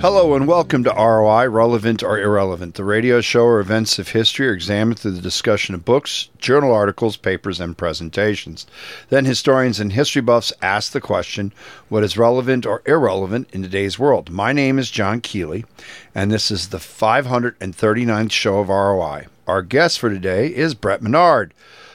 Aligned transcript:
Hello 0.00 0.34
and 0.34 0.48
welcome 0.48 0.82
to 0.84 0.94
ROI, 0.94 1.50
Relevant 1.50 2.02
or 2.02 2.18
Irrelevant, 2.18 2.76
the 2.76 2.84
radio 2.84 3.20
show 3.20 3.44
where 3.44 3.60
events 3.60 3.98
of 3.98 4.08
history 4.08 4.48
are 4.48 4.54
examined 4.54 4.98
through 4.98 5.10
the 5.10 5.20
discussion 5.20 5.74
of 5.74 5.84
books, 5.84 6.30
journal 6.38 6.72
articles, 6.72 7.18
papers, 7.18 7.60
and 7.60 7.76
presentations. 7.76 8.66
Then 9.10 9.26
historians 9.26 9.78
and 9.78 9.92
history 9.92 10.22
buffs 10.22 10.54
ask 10.62 10.92
the 10.92 11.02
question 11.02 11.52
what 11.90 12.02
is 12.02 12.16
relevant 12.16 12.64
or 12.64 12.80
irrelevant 12.86 13.50
in 13.52 13.62
today's 13.62 13.98
world? 13.98 14.30
My 14.30 14.54
name 14.54 14.78
is 14.78 14.90
John 14.90 15.20
Kealey, 15.20 15.66
and 16.14 16.32
this 16.32 16.50
is 16.50 16.68
the 16.68 16.78
539th 16.78 18.32
show 18.32 18.60
of 18.60 18.70
ROI. 18.70 19.26
Our 19.46 19.60
guest 19.60 19.98
for 19.98 20.08
today 20.08 20.46
is 20.46 20.72
Brett 20.72 21.02
Monnard. 21.02 21.52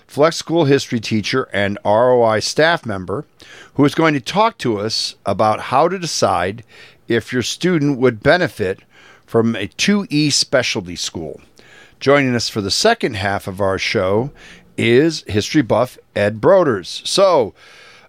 Flex 0.08 0.38
School 0.38 0.66
history 0.66 1.00
teacher 1.00 1.50
and 1.52 1.78
ROI 1.84 2.40
staff 2.40 2.86
member, 2.86 3.26
who 3.76 3.86
is 3.86 3.96
going 3.96 4.14
to 4.14 4.22
talk 4.22 4.58
to 4.60 4.80
us 4.80 5.16
about 5.26 5.60
how 5.60 5.88
to 5.88 6.00
decide 6.00 6.64
if 7.08 7.34
your 7.34 7.42
student 7.42 8.00
would 8.00 8.24
benefit 8.24 8.80
from 9.26 9.56
a 9.56 9.68
2E 9.68 10.32
specialty 10.32 10.96
school. 10.96 11.42
Joining 12.00 12.36
us 12.36 12.50
for 12.50 12.62
the 12.62 12.72
second 12.72 13.16
half 13.16 13.48
of 13.48 13.60
our 13.60 13.78
show 13.78 14.32
is 14.78 15.24
history 15.28 15.62
buff 15.62 15.98
Ed 16.16 16.42
Broders. 16.42 17.06
So, 17.08 17.54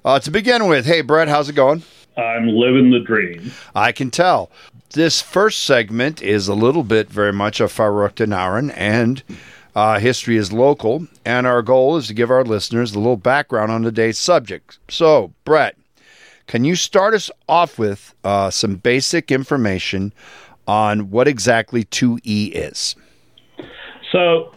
uh, 0.05 0.19
to 0.21 0.31
begin 0.31 0.69
with, 0.69 0.87
hey, 0.87 1.01
Brett, 1.01 1.29
how's 1.29 1.49
it 1.49 1.55
going? 1.55 1.83
I'm 2.17 2.49
living 2.49 2.91
the 2.91 3.01
dream. 3.01 3.53
I 3.75 3.93
can 3.93 4.11
tell. 4.11 4.51
This 4.91 5.21
first 5.21 5.63
segment 5.65 6.23
is 6.23 6.49
a 6.49 6.55
little 6.55 6.83
bit 6.83 7.11
very 7.11 7.33
much 7.33 7.61
a 7.61 7.65
Faruk 7.65 8.15
Naran, 8.15 8.73
and 8.75 9.23
uh, 9.77 9.99
history 9.99 10.39
is 10.39 10.55
local, 10.55 11.07
and 11.27 11.47
our 11.47 11.61
goal 11.61 11.99
is 11.99 12.07
to 12.07 12.15
give 12.15 12.31
our 12.31 12.45
listeners 12.45 12.95
a 12.95 12.99
little 12.99 13.19
background 13.19 13.71
on 13.71 13.83
today's 13.83 14.19
subject. 14.19 14.79
So, 14.89 15.35
Brett, 15.45 15.77
can 16.47 16.65
you 16.65 16.75
start 16.75 17.13
us 17.13 17.31
off 17.47 17.79
with 17.79 18.15
uh, 18.25 18.49
some 18.49 18.77
basic 18.77 19.31
information 19.31 20.15
on 20.67 21.11
what 21.11 21.29
exactly 21.29 21.85
2E 21.85 22.53
is? 22.55 22.97
So, 24.11 24.51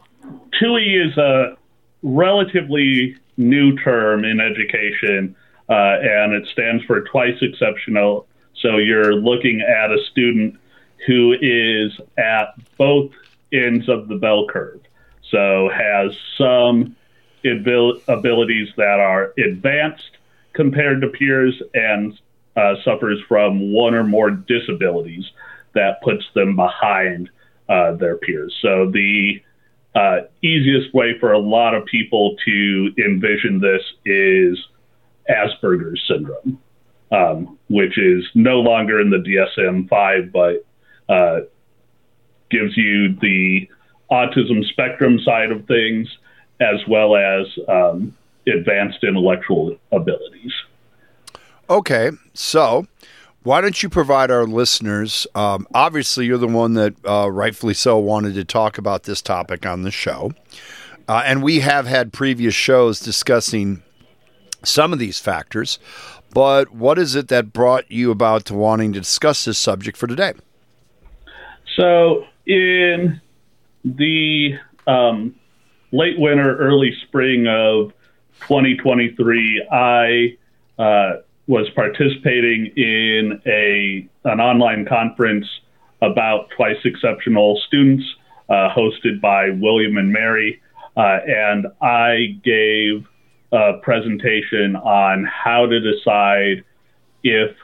2E 0.62 1.10
is 1.10 1.18
a 1.18 1.58
relatively 2.02 3.18
new 3.36 3.76
term 3.76 4.24
in 4.24 4.40
education, 4.40 5.36
uh, 5.68 5.98
and 6.02 6.34
it 6.34 6.48
stands 6.48 6.82
for 6.86 7.02
twice 7.02 7.38
exceptional. 7.42 8.26
So, 8.56 8.78
you're 8.78 9.16
looking 9.16 9.60
at 9.60 9.92
a 9.92 9.98
student 10.12 10.58
who 11.06 11.36
is 11.42 11.92
at 12.18 12.54
both 12.78 13.12
ends 13.52 13.90
of 13.90 14.08
the 14.08 14.16
bell 14.16 14.48
curve. 14.48 14.80
So, 15.32 15.70
has 15.70 16.12
some 16.38 16.96
abil- 17.46 18.02
abilities 18.08 18.70
that 18.78 19.00
are 19.00 19.34
advanced 19.38 20.18
compared 20.54 21.02
to 21.02 21.08
peers 21.08 21.62
and 21.74 22.20
uh, 22.56 22.76
suffers 22.84 23.20
from 23.28 23.72
one 23.72 23.94
or 23.94 24.04
more 24.04 24.32
disabilities 24.32 25.26
that 25.74 26.02
puts 26.02 26.26
them 26.34 26.56
behind 26.56 27.30
uh, 27.70 27.94
their 27.94 28.18
peers. 28.18 28.56
So 28.62 28.90
the 28.92 29.42
uh, 29.96 30.22
easiest 30.42 30.94
way 30.94 31.18
for 31.20 31.32
a 31.32 31.40
lot 31.40 31.76
of 31.76 31.86
people 31.86 32.36
to 32.46 32.94
envision 32.98 33.60
this 33.60 33.82
is 34.06 34.60
Asperger's 35.30 36.02
syndrome, 36.08 36.60
um, 37.12 37.58
which 37.70 37.98
is 37.98 38.26
no 38.34 38.60
longer 38.60 39.00
in 39.00 39.10
the 39.10 39.18
DSM 39.18 39.88
5, 39.88 40.32
but 40.32 40.66
uh, 41.08 41.42
gives 42.50 42.76
you 42.76 43.16
the 43.22 43.70
autism 44.12 44.64
spectrum 44.70 45.20
side 45.20 45.52
of 45.52 45.66
things 45.66 46.08
as 46.60 46.80
well 46.88 47.16
as 47.16 47.48
um, 47.68 48.16
advanced 48.48 49.04
intellectual 49.04 49.78
abilities. 49.92 50.52
Okay, 51.70 52.12
so 52.34 52.88
why 53.44 53.62
don't 53.62 53.82
you 53.82 53.90
provide 53.90 54.32
our 54.32 54.46
listeners? 54.46 55.28
Um, 55.36 55.68
obviously, 55.74 56.26
you're 56.26 56.38
the 56.38 56.48
one 56.48 56.74
that 56.74 56.94
uh, 57.08 57.32
rightfully 57.32 57.74
so 57.74 57.98
wanted 57.98 58.34
to 58.36 58.44
talk 58.44 58.78
about 58.78 59.04
this 59.04 59.22
topic 59.22 59.66
on 59.66 59.84
the 59.84 59.92
show. 59.92 60.32
Uh, 61.08 61.24
and 61.26 61.42
we 61.42 61.60
have 61.62 61.88
had 61.88 62.12
previous 62.12 62.54
shows 62.54 63.00
discussing 63.00 63.82
some 64.64 64.94
of 64.94 65.00
these 65.00 65.20
factors. 65.20 65.80
But 66.32 66.72
what 66.72 67.00
is 67.00 67.16
it 67.16 67.30
that 67.30 67.54
brought 67.54 67.90
you 67.90 68.12
about 68.12 68.46
to 68.46 68.54
wanting 68.54 68.94
to 68.94 69.00
discuss 69.00 69.46
this 69.46 69.58
subject 69.58 69.98
for 69.98 70.06
today? 70.06 70.34
So, 71.76 72.26
in 72.46 73.22
the 73.84 74.56
um, 74.88 75.36
late 75.92 76.20
winter, 76.20 76.58
early 76.58 76.94
spring 77.08 77.48
of 77.48 77.94
2023, 78.42 79.68
I 79.72 80.38
uh, 80.82 81.22
was 81.48 81.70
participating 81.72 82.68
in 82.76 83.42
a 83.46 84.08
an 84.24 84.40
online 84.40 84.86
conference 84.86 85.48
about 86.02 86.50
twice 86.56 86.78
exceptional 86.86 87.60
students, 87.68 88.06
uh, 88.50 88.70
hosted 88.70 89.20
by 89.22 89.50
William 89.50 89.98
and 89.98 90.12
Mary, 90.12 90.62
uh, 90.96 91.20
and 91.28 91.68
I 91.82 92.40
gave 92.44 93.06
a 93.52 93.74
presentation 93.82 94.76
on 94.76 95.26
how 95.26 95.66
to 95.66 95.80
decide 95.80 96.64
if 97.24 97.56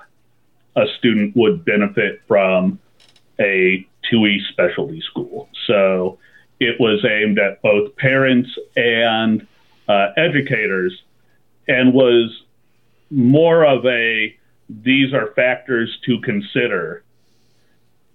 a 0.76 0.86
student 0.98 1.36
would 1.36 1.64
benefit 1.64 2.22
from 2.28 2.80
a 3.40 3.88
2E 4.12 4.38
specialty 4.52 5.02
school. 5.02 5.50
So 5.68 6.20
it 6.60 6.80
was 6.80 7.06
aimed 7.06 7.40
at 7.40 7.62
both 7.62 7.96
parents 7.96 8.50
and 8.76 9.46
uh, 9.88 10.08
educators 10.18 10.94
and 11.68 11.94
was 11.94 12.44
more 13.10 13.66
of 13.66 13.86
a 13.86 14.36
these 14.68 15.14
are 15.14 15.32
factors 15.36 15.96
to 16.06 16.20
consider 16.22 17.04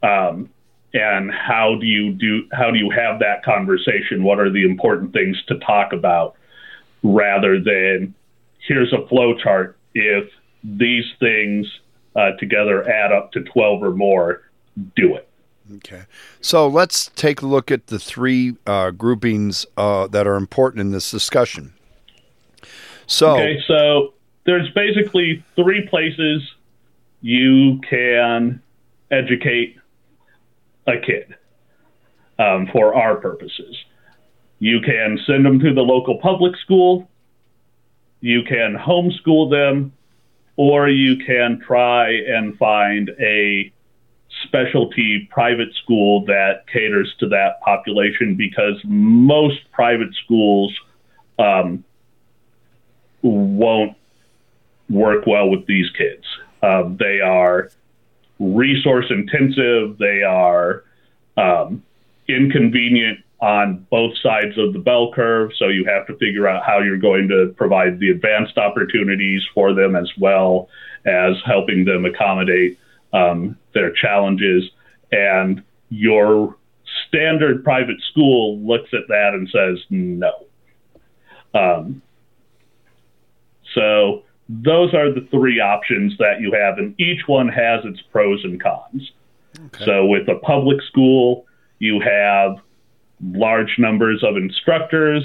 um, 0.02 0.50
and 0.92 1.30
how 1.30 1.76
do 1.78 1.86
you 1.86 2.12
do 2.12 2.48
how 2.52 2.70
do 2.70 2.78
you 2.78 2.90
have 2.90 3.20
that 3.20 3.44
conversation? 3.44 4.24
What 4.24 4.40
are 4.40 4.50
the 4.50 4.64
important 4.64 5.12
things 5.12 5.36
to 5.46 5.58
talk 5.60 5.92
about? 5.92 6.34
Rather 7.02 7.60
than 7.60 8.14
here's 8.66 8.92
a 8.92 9.06
flow 9.06 9.36
chart 9.38 9.78
if 9.94 10.28
these 10.64 11.04
things 11.20 11.66
uh, 12.16 12.32
together 12.38 12.88
add 12.88 13.12
up 13.12 13.32
to 13.32 13.40
12 13.40 13.82
or 13.82 13.90
more 13.92 14.42
do 14.96 15.14
it 15.14 15.29
Okay. 15.76 16.02
So 16.40 16.66
let's 16.66 17.10
take 17.14 17.42
a 17.42 17.46
look 17.46 17.70
at 17.70 17.88
the 17.88 17.98
three 17.98 18.56
uh, 18.66 18.90
groupings 18.90 19.66
uh, 19.76 20.06
that 20.08 20.26
are 20.26 20.36
important 20.36 20.80
in 20.80 20.90
this 20.90 21.10
discussion. 21.10 21.72
So, 23.06 23.32
okay, 23.32 23.60
so 23.66 24.14
there's 24.44 24.70
basically 24.70 25.44
three 25.56 25.86
places 25.88 26.42
you 27.20 27.80
can 27.88 28.62
educate 29.10 29.76
a 30.86 30.98
kid 30.98 31.34
um, 32.38 32.68
for 32.72 32.94
our 32.94 33.16
purposes. 33.16 33.76
You 34.60 34.80
can 34.80 35.18
send 35.26 35.44
them 35.44 35.58
to 35.58 35.74
the 35.74 35.82
local 35.82 36.18
public 36.18 36.56
school, 36.56 37.08
you 38.20 38.42
can 38.42 38.76
homeschool 38.76 39.50
them, 39.50 39.92
or 40.56 40.88
you 40.88 41.16
can 41.24 41.60
try 41.66 42.12
and 42.12 42.56
find 42.58 43.10
a 43.18 43.72
specialty 44.44 45.28
private 45.30 45.74
school 45.82 46.24
that 46.26 46.66
caters 46.72 47.14
to 47.18 47.28
that 47.28 47.60
population 47.60 48.34
because 48.36 48.80
most 48.84 49.58
private 49.72 50.14
schools 50.24 50.74
um, 51.38 51.84
won't 53.22 53.96
work 54.88 55.26
well 55.26 55.48
with 55.50 55.66
these 55.66 55.90
kids. 55.90 56.24
Um, 56.62 56.96
they 56.98 57.20
are 57.20 57.70
resource 58.38 59.06
intensive, 59.10 59.98
they 59.98 60.22
are 60.22 60.84
um, 61.36 61.82
inconvenient 62.28 63.20
on 63.40 63.86
both 63.90 64.16
sides 64.18 64.58
of 64.58 64.72
the 64.72 64.78
bell 64.78 65.12
curve. 65.12 65.50
So 65.56 65.68
you 65.68 65.84
have 65.86 66.06
to 66.08 66.16
figure 66.16 66.46
out 66.46 66.62
how 66.64 66.80
you're 66.80 66.98
going 66.98 67.28
to 67.28 67.54
provide 67.56 67.98
the 67.98 68.10
advanced 68.10 68.58
opportunities 68.58 69.42
for 69.54 69.72
them 69.72 69.96
as 69.96 70.10
well 70.18 70.68
as 71.06 71.36
helping 71.46 71.84
them 71.84 72.04
accommodate 72.04 72.78
um, 73.12 73.56
their 73.74 73.92
challenges. 73.92 74.64
And 75.12 75.62
your 75.88 76.56
standard 77.08 77.64
private 77.64 78.00
school 78.10 78.58
looks 78.60 78.90
at 78.92 79.08
that 79.08 79.30
and 79.34 79.48
says 79.48 79.84
no. 79.90 80.32
Um, 81.54 82.02
so 83.74 84.22
those 84.48 84.94
are 84.94 85.12
the 85.12 85.26
three 85.30 85.60
options 85.60 86.16
that 86.18 86.40
you 86.40 86.52
have, 86.52 86.78
and 86.78 86.98
each 87.00 87.22
one 87.26 87.48
has 87.48 87.84
its 87.84 88.00
pros 88.12 88.42
and 88.44 88.60
cons. 88.60 89.12
Okay. 89.58 89.84
So 89.84 90.06
with 90.06 90.28
a 90.28 90.38
public 90.40 90.80
school, 90.82 91.46
you 91.78 92.00
have 92.00 92.56
large 93.22 93.76
numbers 93.78 94.24
of 94.24 94.36
instructors, 94.36 95.22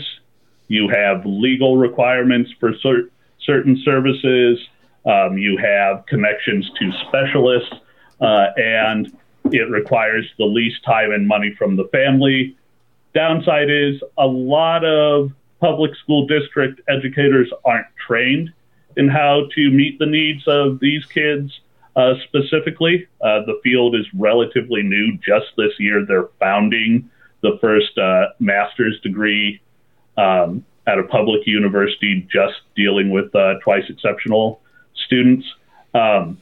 you 0.67 0.89
have 0.89 1.25
legal 1.25 1.77
requirements 1.77 2.51
for 2.59 2.71
cer- 2.81 3.09
certain 3.41 3.81
services, 3.83 4.59
um, 5.05 5.37
you 5.37 5.57
have 5.57 6.05
connections 6.07 6.69
to 6.79 6.91
specialists, 7.07 7.73
uh, 8.21 8.47
and 8.57 9.15
it 9.45 9.69
requires 9.69 10.25
the 10.37 10.45
least 10.45 10.83
time 10.83 11.11
and 11.11 11.27
money 11.27 11.53
from 11.57 11.75
the 11.75 11.87
family. 11.91 12.57
Downside 13.13 13.69
is 13.69 14.01
a 14.17 14.25
lot 14.25 14.83
of 14.83 15.31
public 15.59 15.95
school 15.95 16.27
district 16.27 16.81
educators 16.89 17.51
aren't 17.63 17.87
trained 18.07 18.51
in 18.97 19.07
how 19.07 19.47
to 19.53 19.69
meet 19.69 19.99
the 19.99 20.05
needs 20.05 20.43
of 20.47 20.79
these 20.79 21.05
kids 21.05 21.59
uh, 21.95 22.15
specifically. 22.27 23.07
Uh, 23.21 23.45
the 23.45 23.59
field 23.63 23.95
is 23.95 24.05
relatively 24.13 24.81
new. 24.81 25.17
Just 25.17 25.47
this 25.57 25.71
year, 25.79 26.05
they're 26.05 26.29
founding 26.39 27.09
the 27.41 27.57
first 27.61 27.97
uh, 27.97 28.27
master's 28.39 28.99
degree 29.01 29.61
um, 30.17 30.65
at 30.87 30.97
a 30.97 31.03
public 31.03 31.45
university 31.45 32.27
just 32.31 32.61
dealing 32.75 33.11
with 33.11 33.33
uh, 33.35 33.55
twice 33.63 33.83
exceptional 33.89 34.61
students. 35.05 35.45
Um, 35.93 36.39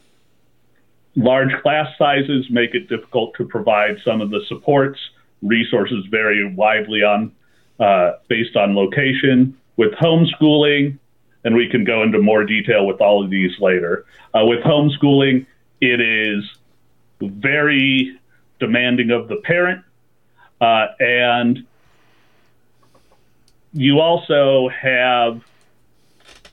large 1.16 1.54
class 1.62 1.88
sizes 1.98 2.48
make 2.50 2.74
it 2.74 2.90
difficult 2.90 3.36
to 3.38 3.46
provide 3.46 3.98
some 4.04 4.22
of 4.22 4.30
the 4.30 4.42
supports. 4.48 5.00
Resources 5.42 6.06
vary 6.10 6.54
widely 6.54 7.04
on 7.04 7.32
uh, 7.80 8.14
based 8.28 8.56
on 8.56 8.76
location. 8.76 9.58
With 9.76 9.94
homeschooling, 9.94 11.00
and 11.44 11.56
we 11.56 11.68
can 11.68 11.84
go 11.84 12.04
into 12.04 12.20
more 12.20 12.44
detail 12.46 12.86
with 12.86 13.02
all 13.02 13.24
of 13.24 13.30
these 13.30 13.60
later. 13.60 14.06
Uh, 14.34 14.46
with 14.46 14.60
homeschooling, 14.64 15.46
it 15.82 16.00
is 16.00 16.44
very 17.20 18.20
demanding 18.60 19.12
of 19.12 19.28
the 19.28 19.38
parent, 19.38 19.84
uh, 20.62 20.88
and 21.00 21.66
you 23.74 24.00
also 24.00 24.70
have 24.70 25.42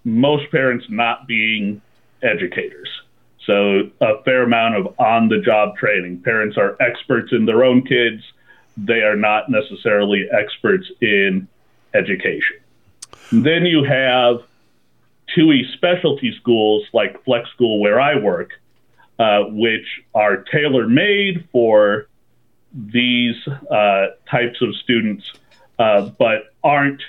most 0.05 0.51
parents 0.51 0.87
not 0.89 1.27
being 1.27 1.81
educators. 2.23 2.89
So, 3.47 3.91
a 4.01 4.23
fair 4.25 4.43
amount 4.43 4.77
of 4.77 5.01
on 5.01 5.29
the 5.29 5.41
job 5.41 5.77
training. 5.77 6.23
Parents 6.23 6.57
are 6.57 6.77
experts 6.81 7.33
in 7.33 7.47
their 7.47 7.65
own 7.65 7.83
kids, 7.83 8.23
they 8.77 9.03
are 9.03 9.17
not 9.17 9.51
necessarily 9.51 10.29
experts 10.31 10.87
in 11.01 11.49
education. 11.95 12.59
Then 13.33 13.67
you 13.67 13.85
have 13.85 14.43
2E 15.37 15.73
specialty 15.75 16.35
schools 16.41 16.87
like 16.93 17.23
Flex 17.25 17.49
School, 17.51 17.81
where 17.81 18.01
I 18.01 18.17
work, 18.17 18.51
uh, 19.19 19.45
which 19.49 19.87
are 20.15 20.45
tailor 20.45 20.89
made 20.89 21.49
for 21.53 22.07
these 22.73 23.37
uh, 23.71 24.07
types 24.31 24.61
of 24.63 24.75
students, 24.77 25.25
uh, 25.79 26.11
but 26.19 26.55
aren't 26.63 27.03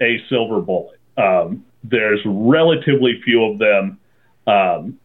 a 0.00 0.22
silver 0.28 0.60
bullet. 0.60 0.98
Um, 1.16 1.64
there's 1.82 2.20
relatively 2.24 3.20
few 3.22 3.44
of 3.44 3.58
them. 3.58 3.98
Um, 4.46 4.98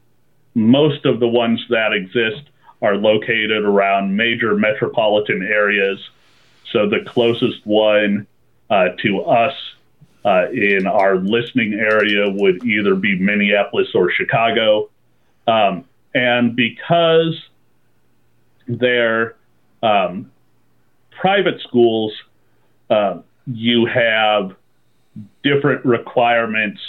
most 0.53 1.05
of 1.05 1.19
the 1.19 1.27
ones 1.27 1.63
that 1.69 1.93
exist 1.93 2.49
are 2.81 2.95
located 2.95 3.63
around 3.63 4.15
major 4.15 4.55
metropolitan 4.55 5.43
areas. 5.43 5.99
So 6.71 6.89
the 6.89 7.01
closest 7.05 7.65
one 7.65 8.27
uh, 8.69 8.89
to 9.03 9.21
us 9.21 9.53
uh, 10.23 10.49
in 10.51 10.87
our 10.87 11.17
listening 11.17 11.73
area 11.73 12.29
would 12.29 12.63
either 12.63 12.95
be 12.95 13.17
Minneapolis 13.19 13.89
or 13.93 14.11
Chicago. 14.11 14.89
Um, 15.47 15.85
and 16.13 16.55
because 16.55 17.41
they're 18.67 19.35
um, 19.81 20.31
private 21.11 21.61
schools, 21.61 22.13
uh, 22.89 23.19
you 23.47 23.85
have 23.85 24.55
different 25.43 25.85
requirements 25.85 26.79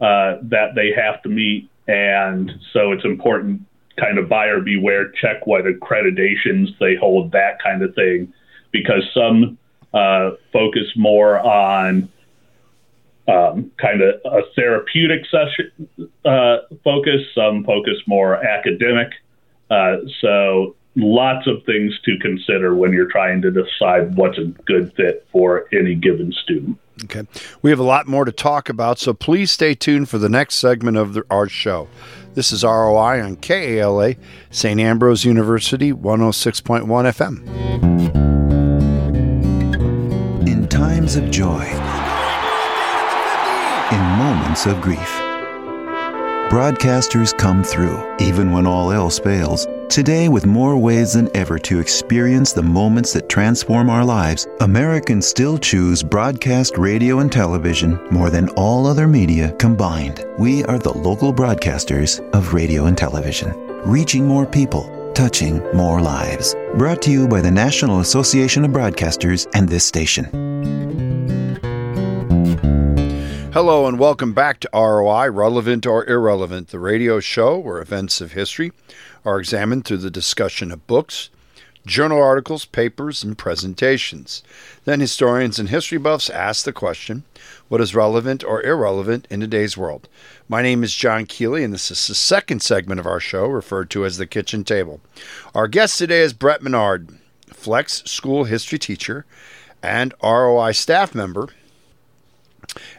uh, 0.00 0.38
that 0.42 0.74
they 0.74 0.92
have 0.92 1.22
to 1.22 1.28
meet. 1.28 1.68
And 1.88 2.52
so 2.72 2.92
it's 2.92 3.04
important, 3.04 3.62
kind 3.98 4.18
of 4.18 4.28
buyer 4.28 4.60
beware, 4.60 5.10
check 5.10 5.46
what 5.46 5.64
accreditations 5.64 6.68
they 6.78 6.94
hold, 6.94 7.32
that 7.32 7.62
kind 7.62 7.82
of 7.82 7.94
thing, 7.94 8.32
because 8.70 9.02
some 9.12 9.58
uh, 9.92 10.30
focus 10.52 10.86
more 10.96 11.38
on 11.40 12.08
um, 13.28 13.70
kind 13.78 14.00
of 14.02 14.14
a 14.24 14.42
therapeutic 14.56 15.26
session 15.26 15.70
uh, 16.24 16.58
focus, 16.82 17.20
some 17.34 17.64
focus 17.64 17.96
more 18.06 18.36
academic. 18.36 19.12
Uh, 19.70 19.98
so 20.20 20.74
lots 20.96 21.46
of 21.46 21.64
things 21.64 21.98
to 22.04 22.18
consider 22.18 22.74
when 22.74 22.92
you're 22.92 23.10
trying 23.10 23.40
to 23.42 23.50
decide 23.50 24.16
what's 24.16 24.38
a 24.38 24.44
good 24.64 24.92
fit 24.94 25.26
for 25.32 25.66
any 25.72 25.94
given 25.94 26.32
student. 26.32 26.78
Okay. 27.04 27.22
We 27.62 27.70
have 27.70 27.78
a 27.78 27.84
lot 27.84 28.06
more 28.06 28.24
to 28.24 28.32
talk 28.32 28.68
about, 28.68 28.98
so 28.98 29.14
please 29.14 29.50
stay 29.50 29.74
tuned 29.74 30.08
for 30.08 30.18
the 30.18 30.28
next 30.28 30.56
segment 30.56 30.96
of 30.96 31.14
the, 31.14 31.24
our 31.30 31.48
show. 31.48 31.88
This 32.34 32.52
is 32.52 32.64
ROI 32.64 33.22
on 33.22 33.36
KALA, 33.36 34.14
St. 34.50 34.80
Ambrose 34.80 35.24
University, 35.24 35.92
106.1 35.92 36.86
FM. 36.86 37.46
In 40.46 40.68
times 40.68 41.16
of 41.16 41.30
joy, 41.30 41.64
in 43.92 44.00
moments 44.18 44.66
of 44.66 44.80
grief, 44.80 45.31
broadcasters 46.52 47.34
come 47.38 47.64
through, 47.64 47.98
even 48.20 48.52
when 48.52 48.66
all 48.66 48.92
else 48.92 49.18
fails. 49.18 49.66
Today, 49.88 50.28
with 50.28 50.44
more 50.44 50.76
ways 50.76 51.14
than 51.14 51.34
ever 51.34 51.58
to 51.60 51.80
experience 51.80 52.52
the 52.52 52.62
moments 52.62 53.14
that 53.14 53.30
transform 53.30 53.88
our 53.88 54.04
lives, 54.04 54.46
Americans 54.60 55.26
still 55.26 55.56
choose 55.56 56.02
broadcast 56.02 56.76
radio 56.76 57.20
and 57.20 57.32
television 57.32 57.98
more 58.10 58.28
than 58.28 58.50
all 58.50 58.86
other 58.86 59.08
media 59.08 59.52
combined. 59.52 60.26
We 60.38 60.62
are 60.64 60.78
the 60.78 60.92
local 60.92 61.32
broadcasters 61.32 62.20
of 62.34 62.52
radio 62.52 62.84
and 62.84 62.98
television, 62.98 63.54
reaching 63.86 64.26
more 64.26 64.44
people, 64.44 65.10
touching 65.14 65.62
more 65.74 66.02
lives. 66.02 66.54
Brought 66.74 67.00
to 67.02 67.10
you 67.10 67.28
by 67.28 67.40
the 67.40 67.50
National 67.50 68.00
Association 68.00 68.62
of 68.66 68.72
Broadcasters 68.72 69.48
and 69.54 69.66
this 69.66 69.86
station. 69.86 71.11
Hello 73.52 73.86
and 73.86 73.98
welcome 73.98 74.32
back 74.32 74.60
to 74.60 74.70
ROI, 74.72 75.30
Relevant 75.30 75.84
or 75.84 76.08
Irrelevant, 76.08 76.68
the 76.68 76.78
radio 76.78 77.20
show 77.20 77.58
where 77.58 77.82
events 77.82 78.22
of 78.22 78.32
history 78.32 78.72
are 79.26 79.38
examined 79.38 79.84
through 79.84 79.98
the 79.98 80.10
discussion 80.10 80.72
of 80.72 80.86
books, 80.86 81.28
journal 81.84 82.18
articles, 82.18 82.64
papers, 82.64 83.22
and 83.22 83.36
presentations. 83.36 84.42
Then 84.86 85.00
historians 85.00 85.58
and 85.58 85.68
history 85.68 85.98
buffs 85.98 86.30
ask 86.30 86.64
the 86.64 86.72
question 86.72 87.24
what 87.68 87.82
is 87.82 87.94
relevant 87.94 88.42
or 88.42 88.62
irrelevant 88.62 89.26
in 89.28 89.40
today's 89.40 89.76
world? 89.76 90.08
My 90.48 90.62
name 90.62 90.82
is 90.82 90.94
John 90.94 91.26
Kealey, 91.26 91.62
and 91.62 91.74
this 91.74 91.90
is 91.90 92.06
the 92.06 92.14
second 92.14 92.62
segment 92.62 93.00
of 93.00 93.06
our 93.06 93.20
show, 93.20 93.44
referred 93.48 93.90
to 93.90 94.06
as 94.06 94.16
the 94.16 94.26
kitchen 94.26 94.64
table. 94.64 95.02
Our 95.54 95.68
guest 95.68 95.98
today 95.98 96.22
is 96.22 96.32
Brett 96.32 96.62
Monnard, 96.62 97.18
Flex 97.52 98.02
School 98.06 98.44
history 98.44 98.78
teacher 98.78 99.26
and 99.82 100.14
ROI 100.22 100.72
staff 100.72 101.14
member 101.14 101.50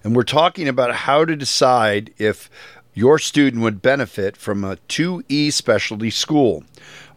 and 0.04 0.16
we're 0.16 0.24
talking 0.24 0.68
about 0.68 0.94
how 0.94 1.26
to 1.26 1.36
decide 1.36 2.14
if 2.18 2.50
your 2.94 3.18
student 3.18 3.64
would 3.64 3.82
benefit 3.82 4.38
from 4.38 4.64
a 4.64 4.78
2E 4.88 5.52
specialty 5.52 6.10
school. 6.10 6.64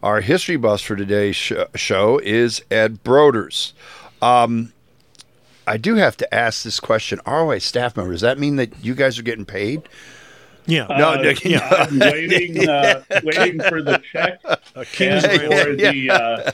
Our 0.01 0.21
history 0.21 0.57
bus 0.57 0.81
for 0.81 0.95
today's 0.95 1.35
sh- 1.35 1.53
show 1.75 2.19
is 2.19 2.61
Ed 2.71 3.03
Broders. 3.03 3.73
Um, 4.21 4.73
I 5.67 5.77
do 5.77 5.95
have 5.95 6.15
to 6.17 6.33
ask 6.33 6.63
this 6.63 6.79
question. 6.79 7.19
ROI 7.27 7.59
staff 7.59 7.97
member, 7.97 8.13
does 8.13 8.21
that 8.21 8.39
mean 8.39 8.55
that 8.55 8.83
you 8.83 8.95
guys 8.95 9.19
are 9.19 9.23
getting 9.23 9.45
paid? 9.45 9.83
Yeah. 10.65 10.87
No, 10.89 11.13
uh, 11.13 11.33
yeah. 11.43 11.67
I'm 11.71 11.99
waiting, 11.99 12.67
uh, 12.67 13.03
waiting 13.23 13.59
for 13.61 13.81
the 13.81 14.01
check 14.11 14.39
and 14.75 15.21
for 15.23 15.75
the 15.75 16.09
uh, 16.11 16.51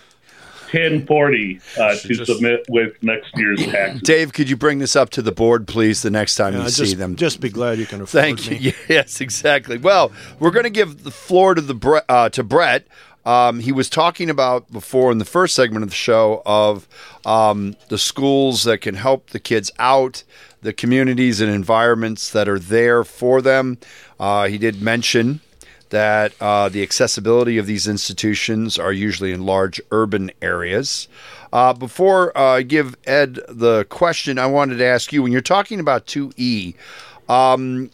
1040 0.74 1.60
uh, 1.77 1.96
to 1.96 2.08
just, 2.08 2.32
submit 2.32 2.65
with 2.68 3.01
next 3.03 3.38
year's 3.38 3.65
tax. 3.72 4.01
Dave, 4.01 4.34
could 4.34 4.50
you 4.50 4.58
bring 4.58 4.80
this 4.80 4.96
up 4.96 5.10
to 5.12 5.22
the 5.22 5.32
board, 5.32 5.68
please, 5.68 6.01
the 6.01 6.10
next 6.10 6.36
time 6.36 6.53
yeah, 6.53 6.60
you 6.60 6.65
just, 6.65 6.77
see 6.77 6.96
them? 6.96 7.15
Just 7.15 7.39
be 7.39 7.50
glad 7.50 7.77
you 7.77 7.86
can 7.86 8.01
afford 8.01 8.24
Thank 8.24 8.50
me. 8.50 8.58
you. 8.58 8.74
Yes, 8.89 9.22
exactly. 9.22 9.77
Well, 9.77 10.12
we're 10.39 10.51
going 10.51 10.65
to 10.65 10.70
give 10.70 11.03
the 11.03 11.12
floor 11.12 11.56
to 11.56 11.62
the 11.62 12.03
uh, 12.10 12.30
to 12.30 12.44
Brett. 12.44 12.88
Um, 13.25 13.60
he 13.60 13.72
was 13.72 13.89
talking 13.89 14.30
about 14.30 14.72
before 14.72 15.12
in 15.12 15.18
the 15.18 15.25
first 15.25 15.56
segment 15.56 15.84
of 15.84 15.89
the 15.89 15.96
show 15.96 16.42
of 16.46 16.88
um, 17.25 17.75
the 17.88 17.98
schools 17.98 18.63
that 18.63 18.80
can 18.80 18.96
help 18.96 19.30
the 19.30 19.39
kids 19.39 19.72
out, 19.80 20.24
the 20.62 20.74
communities 20.74 21.39
and 21.39 21.50
environments 21.50 22.32
that 22.32 22.50
are 22.50 22.60
there 22.60 23.03
for 23.03 23.42
them. 23.42 23.77
Uh, 24.20 24.48
he 24.48 24.58
did 24.58 24.82
mention 24.82 25.39
that 25.94 26.34
uh, 26.42 26.70
the 26.70 26.82
accessibility 26.82 27.60
of 27.60 27.68
these 27.68 27.88
institutions 27.88 28.80
are 28.80 28.92
usually 28.92 29.32
in 29.32 29.46
large 29.46 29.80
urban 29.92 30.32
areas. 30.42 31.08
Uh, 31.54 31.72
before 31.72 32.36
uh, 32.36 32.56
I 32.56 32.62
give 32.64 32.98
Ed 33.06 33.36
the 33.48 33.86
question, 33.90 34.40
I 34.40 34.48
wanted 34.48 34.78
to 34.78 34.86
ask 34.86 35.14
you 35.14 35.22
when 35.22 35.32
you're 35.32 35.42
talking 35.42 35.80
about 35.80 36.08
2E, 36.08 36.74
um, 37.30 37.92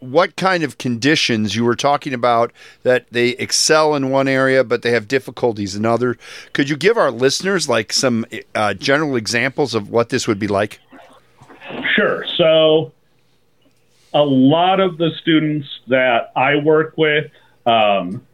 what 0.00 0.36
kind 0.36 0.64
of 0.64 0.78
conditions 0.78 1.54
you 1.54 1.66
were 1.66 1.76
talking 1.76 2.14
about 2.14 2.50
that 2.82 3.08
they 3.10 3.30
excel 3.30 3.94
in 3.94 4.08
one 4.08 4.26
area 4.26 4.64
but 4.64 4.80
they 4.80 4.92
have 4.92 5.06
difficulties 5.06 5.76
in 5.76 5.84
other? 5.84 6.16
Could 6.54 6.70
you 6.70 6.78
give 6.78 6.96
our 6.96 7.10
listeners 7.10 7.68
like 7.68 7.92
some 7.92 8.24
uh, 8.54 8.72
general 8.72 9.16
examples 9.16 9.74
of 9.74 9.90
what 9.90 10.08
this 10.08 10.26
would 10.26 10.38
be 10.38 10.48
like? 10.48 10.80
Sure. 11.94 12.24
So 12.38 12.90
a 14.14 14.22
lot 14.22 14.78
of 14.78 14.96
the 14.96 15.10
students 15.20 15.68
that 15.88 16.32
I 16.36 16.56
work 16.56 16.94
with 16.96 17.30
um, 17.66 18.24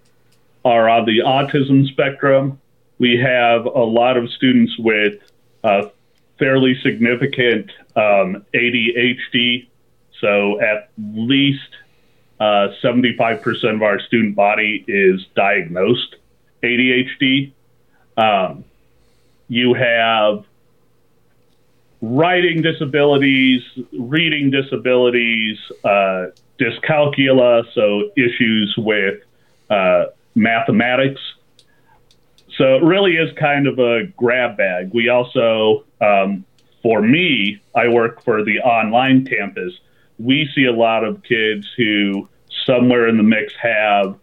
are 0.64 0.88
on 0.88 1.06
the 1.06 1.20
autism 1.24 1.88
spectrum. 1.88 2.60
We 2.98 3.18
have 3.18 3.64
a 3.64 3.82
lot 3.82 4.18
of 4.18 4.30
students 4.30 4.78
with 4.78 5.20
uh, 5.64 5.88
fairly 6.38 6.78
significant 6.82 7.70
um, 7.96 8.44
ADHD 8.54 9.68
So 10.20 10.60
at 10.60 10.90
least 10.98 11.68
uh, 12.38 12.68
75% 12.82 13.74
of 13.74 13.82
our 13.82 14.00
student 14.00 14.36
body 14.36 14.84
is 14.86 15.26
diagnosed 15.34 16.16
ADHD. 16.62 17.52
Um, 18.18 18.64
you 19.48 19.74
have 19.74 20.44
writing 22.00 22.62
disabilities, 22.62 23.62
reading 23.92 24.50
disabilities, 24.50 25.58
uh, 25.84 26.26
dyscalculia, 26.58 27.64
so 27.74 28.10
issues 28.16 28.74
with 28.78 29.20
uh, 29.68 30.06
mathematics. 30.34 31.20
So 32.56 32.76
it 32.76 32.82
really 32.82 33.16
is 33.16 33.32
kind 33.38 33.66
of 33.66 33.78
a 33.78 34.06
grab 34.16 34.56
bag. 34.56 34.90
We 34.92 35.08
also, 35.08 35.84
um, 36.00 36.44
for 36.82 37.00
me, 37.00 37.60
I 37.74 37.88
work 37.88 38.22
for 38.24 38.44
the 38.44 38.60
online 38.60 39.24
campus. 39.24 39.72
We 40.18 40.48
see 40.54 40.64
a 40.64 40.72
lot 40.72 41.04
of 41.04 41.22
kids 41.22 41.66
who 41.76 42.28
somewhere 42.66 43.08
in 43.08 43.16
the 43.16 43.22
mix 43.22 43.54
have 43.60 44.18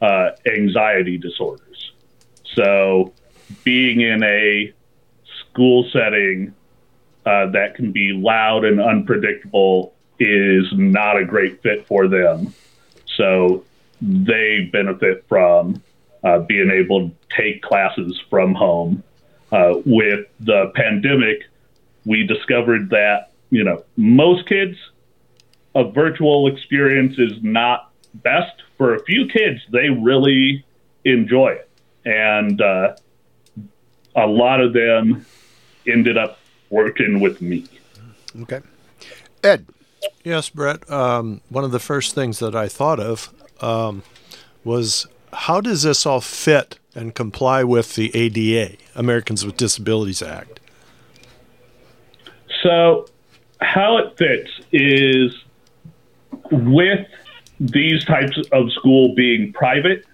uh, 0.00 0.30
anxiety 0.46 1.18
disorders. 1.18 1.92
So 2.54 3.12
being 3.64 4.00
in 4.00 4.22
a 4.22 4.72
school 5.40 5.88
setting 5.92 6.54
uh, 7.26 7.50
that 7.50 7.74
can 7.74 7.92
be 7.92 8.12
loud 8.12 8.64
and 8.64 8.80
unpredictable 8.80 9.94
is 10.18 10.66
not 10.72 11.16
a 11.16 11.24
great 11.24 11.62
fit 11.62 11.86
for 11.86 12.08
them. 12.08 12.52
So 13.16 13.64
they 14.00 14.68
benefit 14.72 15.24
from 15.28 15.82
uh, 16.24 16.40
being 16.40 16.70
able 16.70 17.08
to 17.08 17.14
take 17.36 17.62
classes 17.62 18.20
from 18.28 18.54
home. 18.54 19.02
Uh, 19.52 19.74
with 19.84 20.26
the 20.38 20.70
pandemic, 20.76 21.42
we 22.04 22.26
discovered 22.26 22.90
that 22.90 23.32
you 23.50 23.64
know 23.64 23.84
most 23.96 24.46
kids 24.46 24.76
a 25.74 25.84
virtual 25.90 26.48
experience 26.48 27.16
is 27.18 27.42
not 27.42 27.92
best 28.14 28.62
for 28.76 28.94
a 28.94 29.02
few 29.04 29.28
kids. 29.28 29.60
They 29.70 29.88
really 29.88 30.64
enjoy 31.04 31.50
it, 31.50 31.70
and 32.04 32.60
uh, 32.60 32.96
a 34.16 34.26
lot 34.26 34.60
of 34.60 34.72
them 34.72 35.24
ended 35.86 36.18
up 36.18 36.39
working 36.70 37.20
with 37.20 37.42
me. 37.42 37.66
Okay, 38.42 38.60
Ed. 39.42 39.66
Yes, 40.24 40.48
Brett. 40.48 40.90
Um, 40.90 41.40
one 41.48 41.64
of 41.64 41.72
the 41.72 41.80
first 41.80 42.14
things 42.14 42.38
that 42.38 42.54
I 42.54 42.68
thought 42.68 43.00
of 43.00 43.32
um, 43.60 44.02
was 44.64 45.06
how 45.32 45.60
does 45.60 45.82
this 45.82 46.06
all 46.06 46.20
fit 46.20 46.78
and 46.94 47.14
comply 47.14 47.64
with 47.64 47.94
the 47.94 48.14
ADA, 48.14 48.76
Americans 48.94 49.44
with 49.44 49.56
Disabilities 49.56 50.22
Act? 50.22 50.60
So, 52.62 53.06
how 53.60 53.98
it 53.98 54.16
fits 54.18 54.50
is 54.72 55.32
with 56.50 57.06
these 57.58 58.04
types 58.04 58.38
of 58.52 58.72
school 58.72 59.14
being 59.14 59.52
private, 59.52 60.04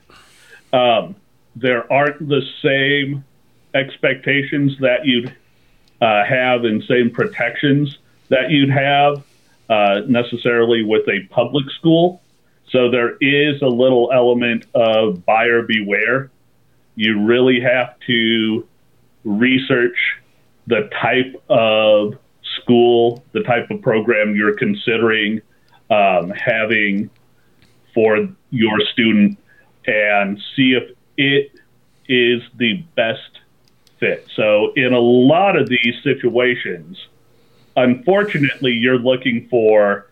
um, 0.73 1.17
there 1.55 1.91
aren't 1.93 2.29
the 2.29 2.43
same 2.63 3.25
expectations 3.75 4.77
that 4.81 5.05
you'd 5.05 5.35
uh, 6.01 6.25
have 6.25 6.65
and 6.65 6.83
same 6.85 7.11
protections 7.11 7.99
that 8.29 8.51
you'd 8.51 8.71
have 8.71 9.25
uh, 9.69 10.01
necessarily 10.07 10.83
with 10.83 11.09
a 11.09 11.27
public 11.31 11.65
school. 11.79 12.23
So 12.71 12.91
there 12.91 13.17
is 13.21 13.63
a 13.63 13.67
little 13.67 14.11
element 14.13 14.67
of 14.75 15.25
buyer 15.25 15.63
beware. 15.63 16.31
You 16.97 17.25
really 17.25 17.61
have 17.61 17.99
to 18.07 18.67
research 19.25 19.97
the 20.67 20.89
type 21.01 21.43
of 21.49 22.19
school, 22.61 23.25
the 23.33 23.43
type 23.43 23.71
of 23.71 23.83
program 23.83 24.35
you're 24.35 24.57
considering 24.57 25.41
um, 25.91 26.31
having 26.31 27.11
for 27.95 28.29
your 28.51 28.81
student, 28.93 29.39
and 29.87 30.41
see 30.55 30.73
if 30.73 30.97
it 31.17 31.53
is 32.09 32.43
the 32.57 32.85
best 32.95 33.36
fit. 33.99 34.27
So, 34.35 34.73
in 34.75 34.93
a 34.93 34.99
lot 34.99 35.57
of 35.57 35.69
these 35.69 35.95
situations, 36.03 37.07
unfortunately, 37.77 38.73
you're 38.73 38.99
looking 38.99 39.49
for 39.49 40.11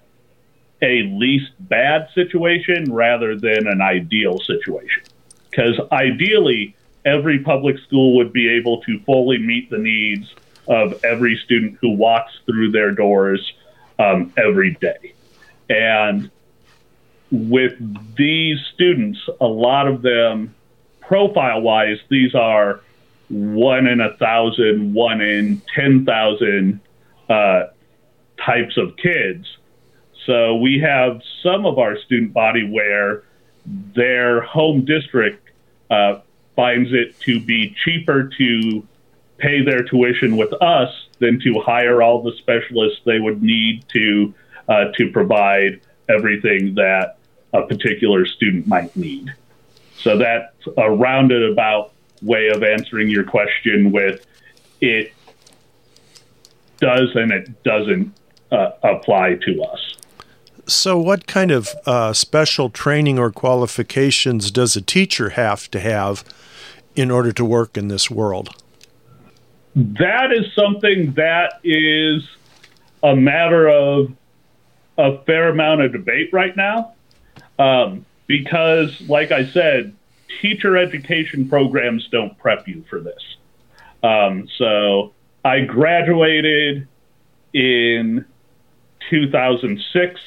a 0.82 1.02
least 1.02 1.52
bad 1.60 2.08
situation 2.14 2.92
rather 2.92 3.36
than 3.36 3.66
an 3.66 3.80
ideal 3.80 4.38
situation. 4.40 5.02
Because 5.50 5.80
ideally, 5.92 6.76
every 7.04 7.38
public 7.38 7.78
school 7.78 8.16
would 8.16 8.32
be 8.32 8.48
able 8.48 8.82
to 8.82 8.98
fully 9.00 9.38
meet 9.38 9.70
the 9.70 9.78
needs 9.78 10.34
of 10.66 11.04
every 11.04 11.36
student 11.44 11.78
who 11.80 11.90
walks 11.90 12.32
through 12.46 12.70
their 12.70 12.90
doors 12.90 13.52
um, 13.98 14.32
every 14.36 14.74
day. 14.74 15.14
And 15.68 16.30
with 17.30 17.74
these 18.16 18.58
students, 18.74 19.20
a 19.40 19.46
lot 19.46 19.86
of 19.86 20.02
them, 20.02 20.54
profile 21.00 21.60
wise, 21.60 21.98
these 22.08 22.34
are 22.34 22.80
one 23.28 23.86
in 23.86 24.00
a 24.00 24.16
thousand, 24.16 24.94
one 24.94 25.20
in 25.20 25.62
10,000 25.74 26.80
uh, 27.28 27.62
types 28.44 28.76
of 28.76 28.96
kids. 28.96 29.46
So 30.26 30.56
we 30.56 30.78
have 30.80 31.20
some 31.42 31.66
of 31.66 31.78
our 31.78 31.98
student 31.98 32.32
body 32.32 32.68
where 32.68 33.24
their 33.66 34.40
home 34.42 34.84
district 34.84 35.50
uh, 35.90 36.20
finds 36.56 36.92
it 36.92 37.18
to 37.20 37.40
be 37.40 37.74
cheaper 37.84 38.30
to 38.38 38.86
pay 39.38 39.62
their 39.62 39.82
tuition 39.82 40.36
with 40.36 40.52
us 40.62 41.08
than 41.18 41.40
to 41.40 41.60
hire 41.60 42.02
all 42.02 42.22
the 42.22 42.32
specialists 42.38 43.00
they 43.04 43.18
would 43.18 43.42
need 43.42 43.84
to 43.88 44.32
uh, 44.68 44.86
to 44.96 45.10
provide 45.10 45.80
everything 46.08 46.74
that 46.74 47.16
a 47.52 47.62
particular 47.66 48.26
student 48.26 48.66
might 48.66 48.94
need. 48.96 49.32
So 49.96 50.18
that's 50.18 50.52
a 50.76 50.90
roundabout 50.90 51.92
way 52.24 52.48
of 52.48 52.62
answering 52.62 53.08
your 53.08 53.24
question 53.24 53.92
with 53.92 54.26
it 54.80 55.12
does 56.78 57.14
and 57.14 57.32
it 57.32 57.62
doesn't 57.62 58.12
uh, 58.50 58.70
apply 58.82 59.36
to 59.46 59.62
us. 59.62 59.96
So, 60.66 60.98
what 60.98 61.26
kind 61.26 61.50
of 61.50 61.74
uh, 61.84 62.12
special 62.14 62.70
training 62.70 63.18
or 63.18 63.30
qualifications 63.30 64.50
does 64.50 64.76
a 64.76 64.80
teacher 64.80 65.30
have 65.30 65.70
to 65.72 65.80
have 65.80 66.24
in 66.96 67.10
order 67.10 67.32
to 67.32 67.44
work 67.44 67.76
in 67.76 67.88
this 67.88 68.10
world? 68.10 68.50
That 69.76 70.32
is 70.32 70.52
something 70.54 71.12
that 71.14 71.60
is 71.64 72.26
a 73.02 73.14
matter 73.14 73.68
of 73.68 74.12
a 74.96 75.18
fair 75.24 75.50
amount 75.50 75.82
of 75.82 75.92
debate 75.92 76.30
right 76.32 76.56
now. 76.56 76.94
Um, 77.58 78.06
because, 78.26 79.00
like 79.02 79.32
I 79.32 79.46
said, 79.46 79.94
teacher 80.40 80.76
education 80.76 81.48
programs 81.48 82.08
don't 82.08 82.36
prep 82.38 82.66
you 82.68 82.84
for 82.88 83.00
this. 83.00 83.36
Um, 84.02 84.48
so, 84.58 85.12
I 85.44 85.60
graduated 85.60 86.88
in 87.52 88.24
2006. 89.10 90.20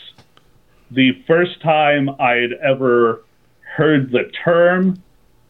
The 0.91 1.23
first 1.27 1.61
time 1.61 2.09
I'd 2.19 2.53
ever 2.63 3.23
heard 3.61 4.11
the 4.11 4.31
term 4.43 5.01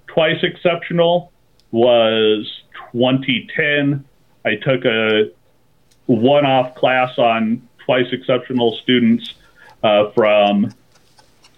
twice 0.07 0.41
exceptional 0.41 1.31
was 1.71 2.61
2010. 2.91 4.03
I 4.45 4.55
took 4.55 4.85
a 4.85 5.31
one 6.05 6.45
off 6.45 6.75
class 6.75 7.17
on 7.17 7.67
twice 7.79 8.07
exceptional 8.11 8.77
students 8.77 9.33
uh, 9.83 10.11
from 10.11 10.73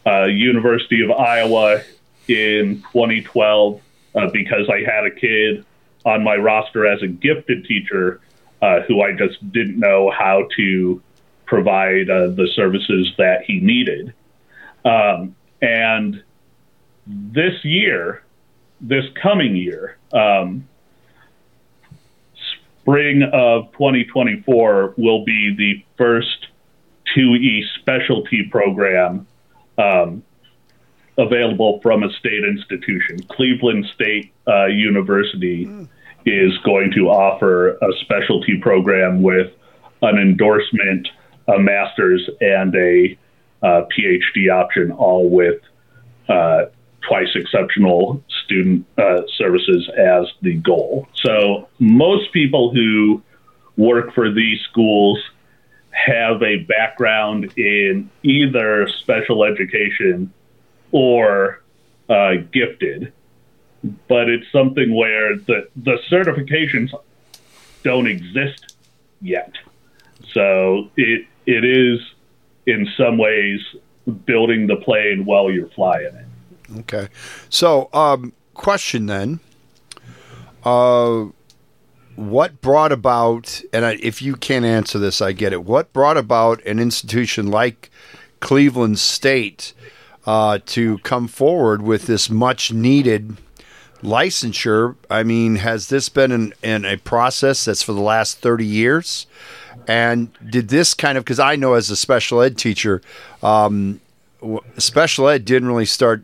uh, 0.05 0.25
University 0.25 1.03
of 1.03 1.11
Iowa 1.11 1.81
in 2.29 2.81
2012 2.93 3.81
uh, 4.15 4.29
because 4.31 4.69
I 4.69 4.79
had 4.79 5.05
a 5.05 5.11
kid 5.11 5.65
on 6.05 6.23
my 6.23 6.35
roster 6.35 6.85
as 6.85 7.01
a 7.01 7.07
gifted 7.07 7.65
teacher 7.65 8.21
uh, 8.61 8.81
who 8.81 9.01
I 9.01 9.13
just 9.13 9.51
didn't 9.51 9.79
know 9.79 10.11
how 10.11 10.47
to 10.57 11.01
provide 11.45 12.09
uh, 12.09 12.27
the 12.27 12.47
services 12.55 13.11
that 13.17 13.43
he 13.45 13.59
needed. 13.59 14.13
Um, 14.85 15.35
and 15.61 16.23
this 17.07 17.63
year, 17.63 18.23
this 18.81 19.05
coming 19.21 19.55
year, 19.55 19.97
um, 20.13 20.67
spring 22.81 23.23
of 23.23 23.71
2024 23.73 24.93
will 24.97 25.25
be 25.25 25.55
the 25.57 25.83
first 25.97 26.47
2E 27.15 27.61
specialty 27.79 28.47
program 28.49 29.27
um, 29.77 30.23
available 31.19 31.79
from 31.81 32.03
a 32.03 32.11
state 32.13 32.43
institution. 32.43 33.19
Cleveland 33.29 33.85
State 33.93 34.31
uh, 34.47 34.65
University 34.65 35.65
mm. 35.65 35.87
is 36.25 36.57
going 36.59 36.91
to 36.95 37.09
offer 37.09 37.71
a 37.71 37.91
specialty 38.01 38.57
program 38.61 39.21
with 39.21 39.51
an 40.01 40.17
endorsement, 40.17 41.07
a 41.47 41.59
master's, 41.59 42.27
and 42.39 42.73
a 42.75 43.17
uh, 43.61 43.81
PhD 43.95 44.51
option, 44.51 44.91
all 44.91 45.29
with 45.29 45.61
uh, 46.29 46.65
twice 47.07 47.27
exceptional 47.35 48.23
student 48.45 48.85
uh, 48.97 49.21
services 49.37 49.89
as 49.97 50.25
the 50.41 50.55
goal. 50.55 51.07
So 51.13 51.67
most 51.79 52.31
people 52.31 52.73
who 52.73 53.21
work 53.75 54.13
for 54.13 54.31
these 54.31 54.59
schools 54.69 55.19
have 55.91 56.41
a 56.41 56.57
background 56.63 57.51
in 57.57 58.09
either 58.23 58.87
special 58.87 59.43
education 59.43 60.31
or 60.91 61.61
uh, 62.09 62.35
gifted, 62.51 63.13
but 64.07 64.29
it's 64.29 64.51
something 64.51 64.95
where 64.95 65.35
the 65.37 65.69
the 65.75 65.99
certifications 66.09 66.91
don't 67.83 68.07
exist 68.07 68.75
yet. 69.21 69.53
So 70.33 70.89
it 70.97 71.25
it 71.45 71.65
is 71.65 71.99
in 72.65 72.87
some 72.97 73.17
ways 73.17 73.61
building 74.25 74.67
the 74.67 74.75
plane 74.77 75.25
while 75.25 75.51
you're 75.51 75.69
flying 75.69 76.15
it. 76.15 76.25
Okay. 76.79 77.09
So, 77.49 77.89
um, 77.93 78.33
question 78.53 79.07
then. 79.07 79.39
Uh, 80.63 81.27
what 82.15 82.59
brought 82.61 82.91
about, 82.91 83.61
and 83.71 83.85
I, 83.85 83.93
if 84.01 84.21
you 84.21 84.35
can't 84.35 84.65
answer 84.65 84.99
this, 84.99 85.21
I 85.21 85.31
get 85.31 85.53
it. 85.53 85.63
What 85.63 85.93
brought 85.93 86.17
about 86.17 86.63
an 86.65 86.79
institution 86.79 87.49
like 87.49 87.89
Cleveland 88.41 88.99
State 88.99 89.73
uh, 90.29 90.59
to 90.63 90.99
come 90.99 91.27
forward 91.27 91.81
with 91.81 92.05
this 92.05 92.29
much 92.29 92.71
needed 92.71 93.35
licensure? 94.03 94.95
I 95.09 95.23
mean, 95.23 95.55
has 95.55 95.89
this 95.89 96.07
been 96.07 96.31
in, 96.31 96.53
in 96.61 96.85
a 96.85 96.97
process 96.97 97.65
that's 97.65 97.81
for 97.81 97.93
the 97.93 97.99
last 97.99 98.37
30 98.37 98.63
years? 98.63 99.25
And 99.87 100.31
did 100.47 100.67
this 100.67 100.93
kind 100.93 101.17
of, 101.17 101.25
because 101.25 101.39
I 101.39 101.55
know 101.55 101.73
as 101.73 101.89
a 101.89 101.95
special 101.95 102.43
ed 102.43 102.59
teacher, 102.59 103.01
um, 103.41 104.01
special 104.77 105.27
ed 105.27 105.45
didn't 105.45 105.67
really 105.67 105.87
start 105.87 106.23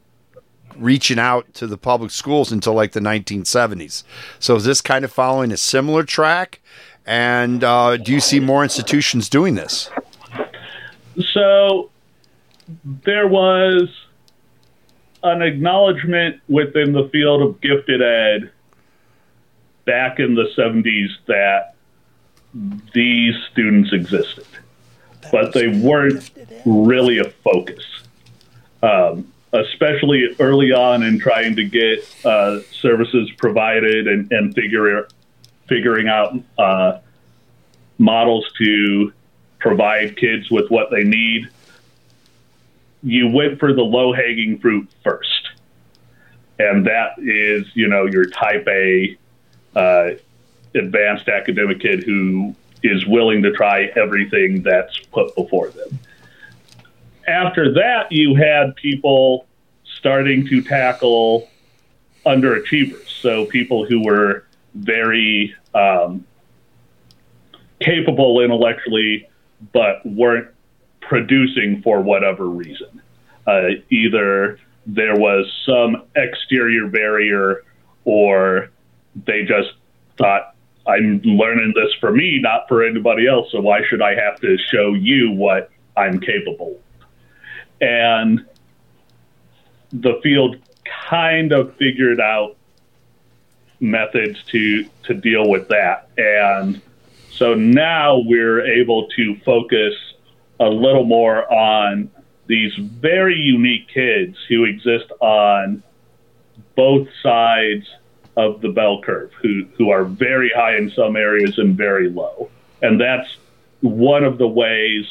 reaching 0.78 1.18
out 1.18 1.52
to 1.56 1.66
the 1.66 1.78
public 1.78 2.12
schools 2.12 2.52
until 2.52 2.74
like 2.74 2.92
the 2.92 3.00
1970s. 3.00 4.04
So 4.38 4.56
is 4.56 4.66
this 4.66 4.82
kind 4.82 5.04
of 5.04 5.12
following 5.12 5.52
a 5.52 5.58
similar 5.58 6.04
track? 6.04 6.60
And 7.08 7.64
uh, 7.64 7.98
do 7.98 8.12
you 8.12 8.20
see 8.20 8.40
more 8.40 8.62
institutions 8.62 9.30
doing 9.30 9.56
this? 9.56 9.90
So 11.34 11.90
there 12.84 13.28
was 13.28 13.90
an 15.24 15.42
acknowledgement 15.42 16.42
within 16.48 16.94
the 16.94 17.10
field 17.10 17.42
of 17.42 17.62
gifted 17.62 18.02
ed 18.02 18.52
back 19.86 20.20
in 20.20 20.36
the 20.36 20.48
70s 20.58 21.10
that 21.28 21.76
these 22.94 23.36
students 23.52 23.92
existed, 23.92 24.46
but 25.32 25.54
they 25.54 25.68
weren't 25.68 26.32
really 26.66 27.20
a 27.20 27.30
focus. 27.30 27.84
Um, 28.82 29.32
especially 29.54 30.36
early 30.40 30.72
on 30.72 31.04
in 31.04 31.20
trying 31.20 31.56
to 31.56 31.64
get 31.64 32.08
uh, 32.26 32.60
services 32.82 33.32
provided 33.38 34.08
and, 34.08 34.32
and 34.32 34.54
figure, 34.54 35.08
figuring 35.68 36.08
out 36.08 36.38
uh, 36.58 37.00
models 37.98 38.46
to 38.58 39.14
provide 39.60 40.18
kids 40.18 40.50
with 40.52 40.70
what 40.70 40.92
they 40.92 41.04
need. 41.04 41.50
You 43.06 43.30
went 43.30 43.60
for 43.60 43.74
the 43.74 43.84
low 43.84 44.12
hanging 44.12 44.60
fruit 44.60 44.90
first. 45.04 45.50
And 46.60 46.86
that 46.88 47.12
is, 47.20 47.68
you 47.74 47.88
know, 47.88 48.06
your 48.06 48.26
type 48.26 48.68
A 48.68 49.18
uh, 49.76 50.12
advanced 50.74 51.30
academic 51.30 51.80
kid 51.80 52.04
who 52.04 52.56
is 52.84 53.06
willing 53.06 53.44
to 53.44 53.52
try 53.52 53.86
everything 53.96 54.64
that's 54.64 54.98
put 54.98 55.34
before 55.36 55.70
them 55.70 56.00
after 57.28 57.74
that, 57.74 58.12
you 58.12 58.36
had 58.36 58.76
people 58.76 59.48
starting 59.84 60.48
to 60.48 60.62
tackle 60.62 61.50
underachievers. 62.26 63.08
So 63.08 63.46
people 63.46 63.86
who 63.86 64.04
were 64.04 64.46
very 64.74 65.56
um, 65.74 66.26
capable 67.80 68.42
intellectually, 68.42 69.28
but 69.74 70.06
weren't 70.06 70.50
producing 71.08 71.82
for 71.82 72.02
whatever 72.02 72.46
reason. 72.46 73.02
Uh, 73.48 73.70
either 73.90 74.60
there 74.86 75.16
was 75.16 75.52
some 75.66 76.04
exterior 76.16 76.88
barrier, 76.88 77.64
or 78.06 78.70
they 79.26 79.44
just 79.44 79.74
thought, 80.18 80.56
I'm 80.88 81.22
learning 81.24 81.74
this 81.76 81.94
for 82.00 82.12
me, 82.12 82.40
not 82.40 82.68
for 82.68 82.84
anybody 82.86 83.28
else. 83.28 83.52
So 83.52 83.62
why 83.62 83.82
should 83.90 84.02
I 84.02 84.16
have 84.16 84.40
to 84.42 84.58
show 84.58 84.94
you 84.94 85.32
what 85.32 85.72
I'm 85.98 86.20
capable 86.20 86.72
of? 86.72 86.82
and 87.82 88.46
the 89.92 90.20
field 90.24 90.58
kind 91.10 91.52
of 91.52 91.76
figured 91.76 92.20
out 92.20 92.56
methods 93.80 94.42
to 94.44 94.86
to 95.04 95.14
deal 95.14 95.50
with 95.50 95.68
that 95.68 96.10
and 96.18 96.82
so 97.32 97.54
now 97.54 98.18
we're 98.26 98.66
able 98.66 99.08
to 99.10 99.36
focus 99.40 99.94
a 100.60 100.70
little 100.70 101.04
more 101.04 101.52
on 101.52 102.10
these 102.48 102.74
very 102.76 103.36
unique 103.36 103.88
kids 103.90 104.38
who 104.48 104.64
exist 104.66 105.12
on 105.20 105.84
both 106.76 107.08
sides 107.24 107.88
of 108.38 108.62
the 108.62 108.70
bell 108.70 109.02
curve 109.02 109.32
who 109.42 109.66
who 109.78 109.90
are 109.90 110.04
very 110.04 110.52
high 110.54 110.76
in 110.76 110.92
some 110.92 111.16
areas 111.16 111.58
and 111.58 111.76
very 111.76 112.10
low 112.10 112.50
and 112.82 113.00
that's 113.00 113.38
one 113.82 114.24
of 114.24 114.38
the 114.38 114.48
ways 114.48 115.06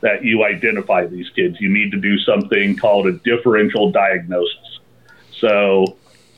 that 0.00 0.24
you 0.24 0.44
identify 0.44 1.06
these 1.06 1.28
kids. 1.30 1.60
You 1.60 1.68
need 1.68 1.90
to 1.90 1.98
do 1.98 2.18
something 2.18 2.76
called 2.76 3.06
a 3.06 3.12
differential 3.12 3.90
diagnosis. 3.90 4.80
So, 5.32 5.96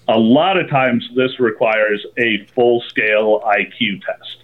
a 0.09 0.19
lot 0.19 0.57
of 0.57 0.69
times 0.69 1.09
this 1.15 1.39
requires 1.39 2.05
a 2.17 2.45
full 2.47 2.81
scale 2.83 3.41
IQ 3.41 4.03
test. 4.05 4.39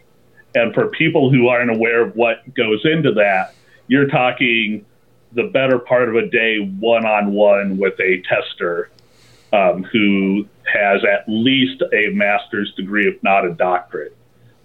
And 0.55 0.73
for 0.73 0.89
people 0.89 1.31
who 1.31 1.49
aren't 1.49 1.71
aware 1.71 2.03
of 2.03 2.15
what 2.15 2.55
goes 2.55 2.85
into 2.85 3.13
that, 3.13 3.55
you're 3.89 4.09
talking 4.09 4.85
the 5.33 5.45
better 5.45 5.79
part 5.79 6.09
of 6.09 6.17
a 6.17 6.29
day 6.29 6.59
one 6.59 7.05
on 7.05 7.33
one 7.33 7.77
with 7.79 7.99
a 8.01 8.23
tester 8.23 8.91
um, 9.53 9.85
who 9.85 10.47
has 10.73 11.03
at 11.05 11.25
least 11.29 11.83
a 11.93 12.09
master's 12.13 12.73
degree, 12.75 13.07
if 13.07 13.23
not 13.23 13.45
a 13.45 13.53
doctorate. 13.53 14.17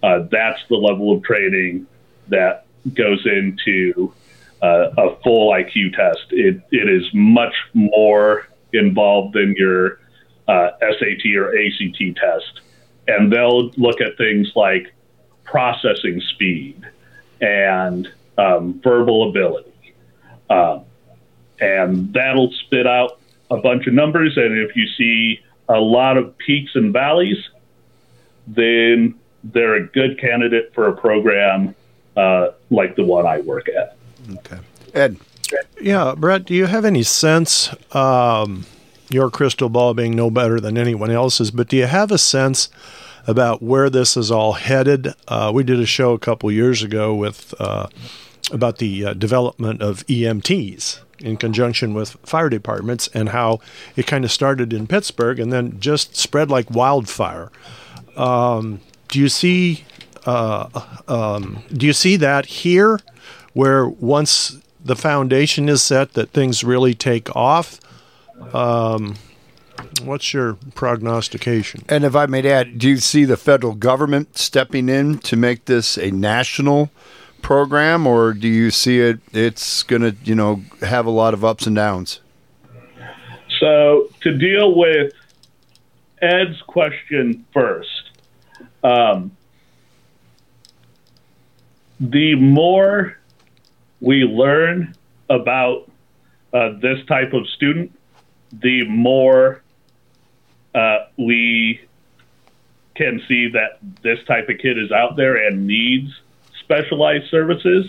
Uh, 0.02 0.20
that's 0.32 0.60
the 0.70 0.76
level 0.76 1.12
of 1.12 1.24
training 1.24 1.86
that 2.30 2.66
goes 2.94 3.24
into 3.26 4.14
uh, 4.62 4.90
a 4.98 5.16
full 5.24 5.52
IQ 5.52 5.96
test. 5.96 6.26
It, 6.32 6.62
it 6.72 6.90
is 6.90 7.08
much 7.14 7.54
more 7.74 8.48
involved 8.74 9.36
than 9.36 9.54
your 9.58 10.00
uh, 10.48 10.72
SAT 10.80 11.36
or 11.36 11.56
ACT 11.56 12.18
test. 12.18 12.62
And 13.08 13.32
they'll 13.32 13.70
look 13.72 14.02
at 14.02 14.18
things 14.18 14.52
like 14.56 14.94
processing 15.44 16.22
speed 16.22 16.84
and 17.42 18.12
um, 18.42 18.82
verbal 18.84 19.30
ability. 19.30 19.74
Um, 20.50 20.84
and 21.60 22.14
that'll 22.14 22.52
spit 22.66 22.88
out 22.88 23.20
a 23.50 23.58
bunch 23.58 23.88
of 23.88 23.94
numbers. 23.94 24.36
And 24.38 24.58
if 24.58 24.76
you 24.76 24.88
see 24.98 25.40
a 25.70 25.80
lot 25.80 26.18
of 26.18 26.38
peaks 26.38 26.72
and 26.76 26.92
valleys, 26.92 27.38
then 28.48 29.16
they're 29.44 29.76
a 29.76 29.88
good 29.88 30.20
candidate 30.20 30.74
for 30.74 30.88
a 30.88 30.96
program 30.96 31.76
uh, 32.18 32.50
like 32.70 32.96
the 32.96 33.04
one 33.04 33.26
I 33.26 33.40
work 33.42 33.68
at. 33.70 33.96
Okay. 34.38 34.60
Ed. 34.94 35.18
Yeah, 35.80 36.16
Brett, 36.18 36.46
do 36.46 36.54
you 36.54 36.66
have 36.66 36.86
any 36.86 37.04
sense, 37.04 37.74
um, 37.94 38.66
your 39.10 39.30
crystal 39.30 39.68
ball 39.68 39.94
being 39.94 40.16
no 40.16 40.30
better 40.30 40.60
than 40.60 40.78
anyone 40.78 41.12
else's, 41.12 41.52
but 41.52 41.68
do 41.68 41.76
you 41.76 41.88
have 41.88 42.12
a 42.12 42.18
sense 42.18 42.70
about 43.28 43.62
where 43.62 43.90
this 43.90 44.16
is 44.16 44.32
all 44.32 44.54
headed? 44.54 45.14
Uh, 45.28 45.52
we 45.54 45.64
did 45.64 45.80
a 45.80 45.86
show 45.86 46.14
a 46.14 46.20
couple 46.20 46.52
years 46.52 46.84
ago 46.84 47.14
with 47.14 47.54
uh, 47.60 47.88
about 48.52 48.78
the 48.78 49.06
uh, 49.06 49.14
development 49.14 49.82
of 49.82 50.06
EMTs 50.08 51.00
in 51.20 51.38
conjunction 51.38 51.94
with 51.94 52.12
fire 52.24 52.50
departments 52.50 53.08
and 53.14 53.30
how 53.30 53.60
it 53.96 54.08
kind 54.08 54.26
of 54.26 54.32
started 54.32 54.74
in 54.74 54.88
Pittsburgh 54.88 55.40
and 55.40 55.54
then 55.54 55.80
just 55.80 56.16
spread 56.16 56.50
like 56.50 56.72
wildfire. 56.72 57.52
Um, 58.16 58.82
do 59.10 59.20
you 59.20 59.30
see? 59.30 59.86
Uh, 60.26 60.70
um, 61.08 61.64
do 61.72 61.86
you 61.86 61.94
see 61.94 62.16
that 62.16 62.46
here? 62.46 63.00
where 63.54 63.88
once 63.88 64.60
the 64.84 64.96
foundation 64.96 65.70
is 65.70 65.82
set 65.82 66.14
that 66.14 66.32
things 66.32 66.64
really 66.64 66.94
take 66.94 67.34
off. 67.36 67.80
Um, 68.54 69.16
what's 70.04 70.34
your 70.34 70.58
prognostication? 70.74 71.84
And 71.90 72.04
if 72.04 72.16
I 72.16 72.26
may 72.26 72.48
add, 72.50 72.80
do 72.80 72.90
you 72.90 72.98
see 72.98 73.26
the 73.26 73.38
federal 73.38 73.76
government 73.76 74.38
stepping 74.38 74.90
in 74.90 75.20
to 75.20 75.36
make 75.36 75.66
this 75.66 75.98
a 75.98 76.12
national 76.12 76.90
program, 77.42 78.08
or 78.08 78.34
do 78.34 78.48
you 78.48 78.72
see 78.72 79.00
it? 79.00 79.20
It's 79.34 79.84
going 79.84 80.02
to, 80.02 80.16
you 80.24 80.36
know, 80.36 80.64
have 80.82 81.06
a 81.06 81.12
lot 81.12 81.34
of 81.34 81.44
ups 81.44 81.68
and 81.68 81.76
downs. 81.76 82.20
So 83.60 84.10
to 84.22 84.38
deal 84.38 84.76
with 84.76 85.14
Ed's 86.22 86.62
question 86.68 87.46
first, 87.54 88.12
um, 88.84 89.32
the 92.00 92.36
more 92.36 93.18
we 94.00 94.24
learn 94.24 94.96
about 95.30 95.90
uh, 96.54 96.72
this 96.82 97.06
type 97.06 97.34
of 97.34 97.48
student, 97.50 97.98
the 98.52 98.86
more 98.88 99.62
uh, 100.74 101.06
we 101.18 101.82
can 102.96 103.22
see 103.28 103.50
that 103.50 103.80
this 104.02 104.20
type 104.26 104.50
of 104.50 104.58
kid 104.58 104.78
is 104.78 104.92
out 104.92 105.16
there 105.16 105.48
and 105.48 105.68
needs 105.68 106.12
specialized 106.64 107.30
services. 107.30 107.86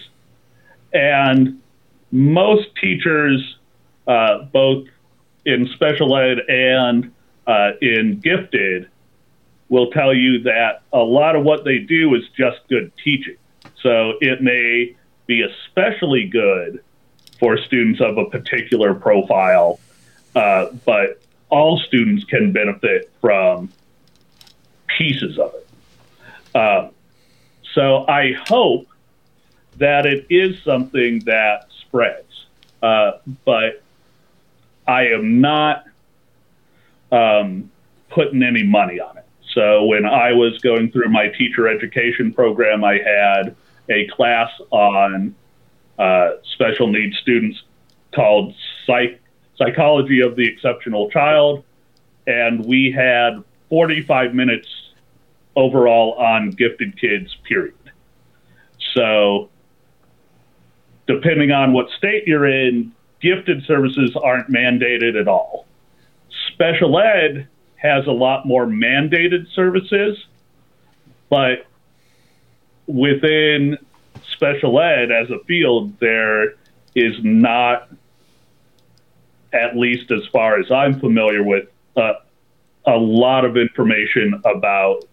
and 0.92 1.58
most 2.12 2.68
teachers, 2.76 3.56
uh, 4.06 4.42
both 4.52 4.86
in 5.46 5.66
special 5.68 6.16
ed 6.16 6.40
and 6.48 7.10
uh, 7.46 7.70
in 7.80 8.20
gifted, 8.20 8.88
will 9.68 9.90
tell 9.90 10.12
you 10.12 10.42
that 10.42 10.82
a 10.92 10.98
lot 10.98 11.34
of 11.34 11.44
what 11.44 11.64
they 11.64 11.78
do 11.78 12.14
is 12.14 12.22
just 12.36 12.58
good 12.68 12.92
teaching. 13.02 13.38
So 13.80 14.14
it 14.20 14.42
may 14.42 14.94
be 15.26 15.42
especially 15.42 16.26
good 16.26 16.84
for 17.40 17.56
students 17.56 18.00
of 18.00 18.18
a 18.18 18.26
particular 18.26 18.92
profile, 18.92 19.80
uh, 20.36 20.66
but 20.84 21.22
all 21.48 21.78
students 21.78 22.24
can 22.24 22.52
benefit 22.52 23.10
from 23.20 23.72
pieces 24.98 25.38
of 25.38 25.54
it. 25.54 25.68
So 27.74 28.06
I 28.08 28.32
hope 28.46 28.86
that 29.78 30.06
it 30.06 30.26
is 30.28 30.62
something 30.62 31.20
that 31.20 31.66
spreads, 31.80 32.46
uh, 32.82 33.12
but 33.44 33.82
I 34.86 35.08
am 35.08 35.40
not 35.40 35.84
um, 37.10 37.70
putting 38.10 38.42
any 38.42 38.62
money 38.62 39.00
on 39.00 39.16
it. 39.16 39.24
So 39.54 39.84
when 39.84 40.06
I 40.06 40.32
was 40.32 40.58
going 40.58 40.90
through 40.90 41.10
my 41.10 41.28
teacher 41.28 41.68
education 41.68 42.32
program, 42.32 42.84
I 42.84 42.98
had 42.98 43.54
a 43.88 44.06
class 44.08 44.50
on 44.70 45.34
uh, 45.98 46.32
special 46.54 46.88
needs 46.88 47.16
students 47.18 47.62
called 48.14 48.54
Psych- 48.86 49.20
Psychology 49.56 50.20
of 50.20 50.36
the 50.36 50.46
Exceptional 50.46 51.10
Child, 51.10 51.64
and 52.26 52.64
we 52.64 52.90
had 52.90 53.42
45 53.68 54.34
minutes 54.34 54.68
overall 55.56 56.14
on 56.14 56.50
gifted 56.50 57.00
kids, 57.00 57.36
period. 57.46 57.74
So, 58.94 59.50
depending 61.06 61.50
on 61.50 61.72
what 61.72 61.88
state 61.90 62.26
you're 62.26 62.46
in, 62.46 62.92
gifted 63.20 63.64
services 63.64 64.16
aren't 64.22 64.50
mandated 64.50 65.18
at 65.18 65.28
all. 65.28 65.66
Special 66.52 66.98
ed 66.98 67.48
has 67.76 68.06
a 68.06 68.12
lot 68.12 68.46
more 68.46 68.66
mandated 68.66 69.52
services, 69.54 70.18
but 71.28 71.66
within 72.86 73.78
special 74.32 74.80
ed 74.80 75.10
as 75.10 75.30
a 75.30 75.38
field, 75.44 75.98
there 75.98 76.54
is 76.94 77.14
not, 77.22 77.88
at 79.52 79.76
least 79.76 80.10
as 80.10 80.26
far 80.32 80.58
as 80.58 80.70
I'm 80.70 81.00
familiar 81.00 81.42
with, 81.42 81.68
uh, 81.96 82.14
a 82.86 82.96
lot 82.96 83.44
of 83.44 83.56
information 83.56 84.40
about 84.44 85.04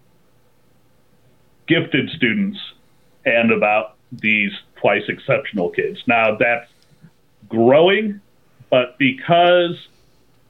gifted 1.69 2.10
students 2.10 2.60
and 3.25 3.51
about 3.51 3.95
these 4.12 4.51
twice 4.75 5.03
exceptional 5.08 5.69
kids. 5.69 6.01
Now 6.08 6.36
that's 6.36 6.69
growing, 7.47 8.19
but 8.69 8.97
because 8.97 9.88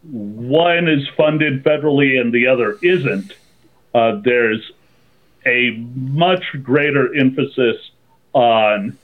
one 0.03 0.87
is 0.87 1.07
funded 1.17 1.63
federally 1.63 2.19
and 2.19 2.33
the 2.33 2.47
other 2.47 2.77
isn't, 2.81 3.33
uh, 3.93 4.21
there's 4.23 4.71
a 5.45 5.71
much 5.95 6.43
greater 6.63 7.13
emphasis 7.15 7.91
on 8.33 8.97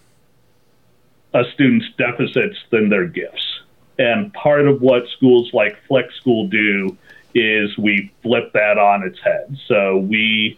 a 1.34 1.44
student's 1.54 1.88
deficits 1.98 2.58
than 2.70 2.90
their 2.90 3.06
gifts. 3.06 3.60
And 4.00 4.34
part 4.34 4.68
of 4.68 4.82
what 4.82 5.04
schools 5.10 5.54
like 5.54 5.78
Flex 5.88 6.14
School 6.16 6.48
do 6.48 6.98
is 7.34 7.78
we 7.78 8.12
flip 8.22 8.54
that 8.54 8.78
on 8.78 9.04
its 9.04 9.20
head. 9.20 9.58
So 9.68 9.98
we 9.98 10.58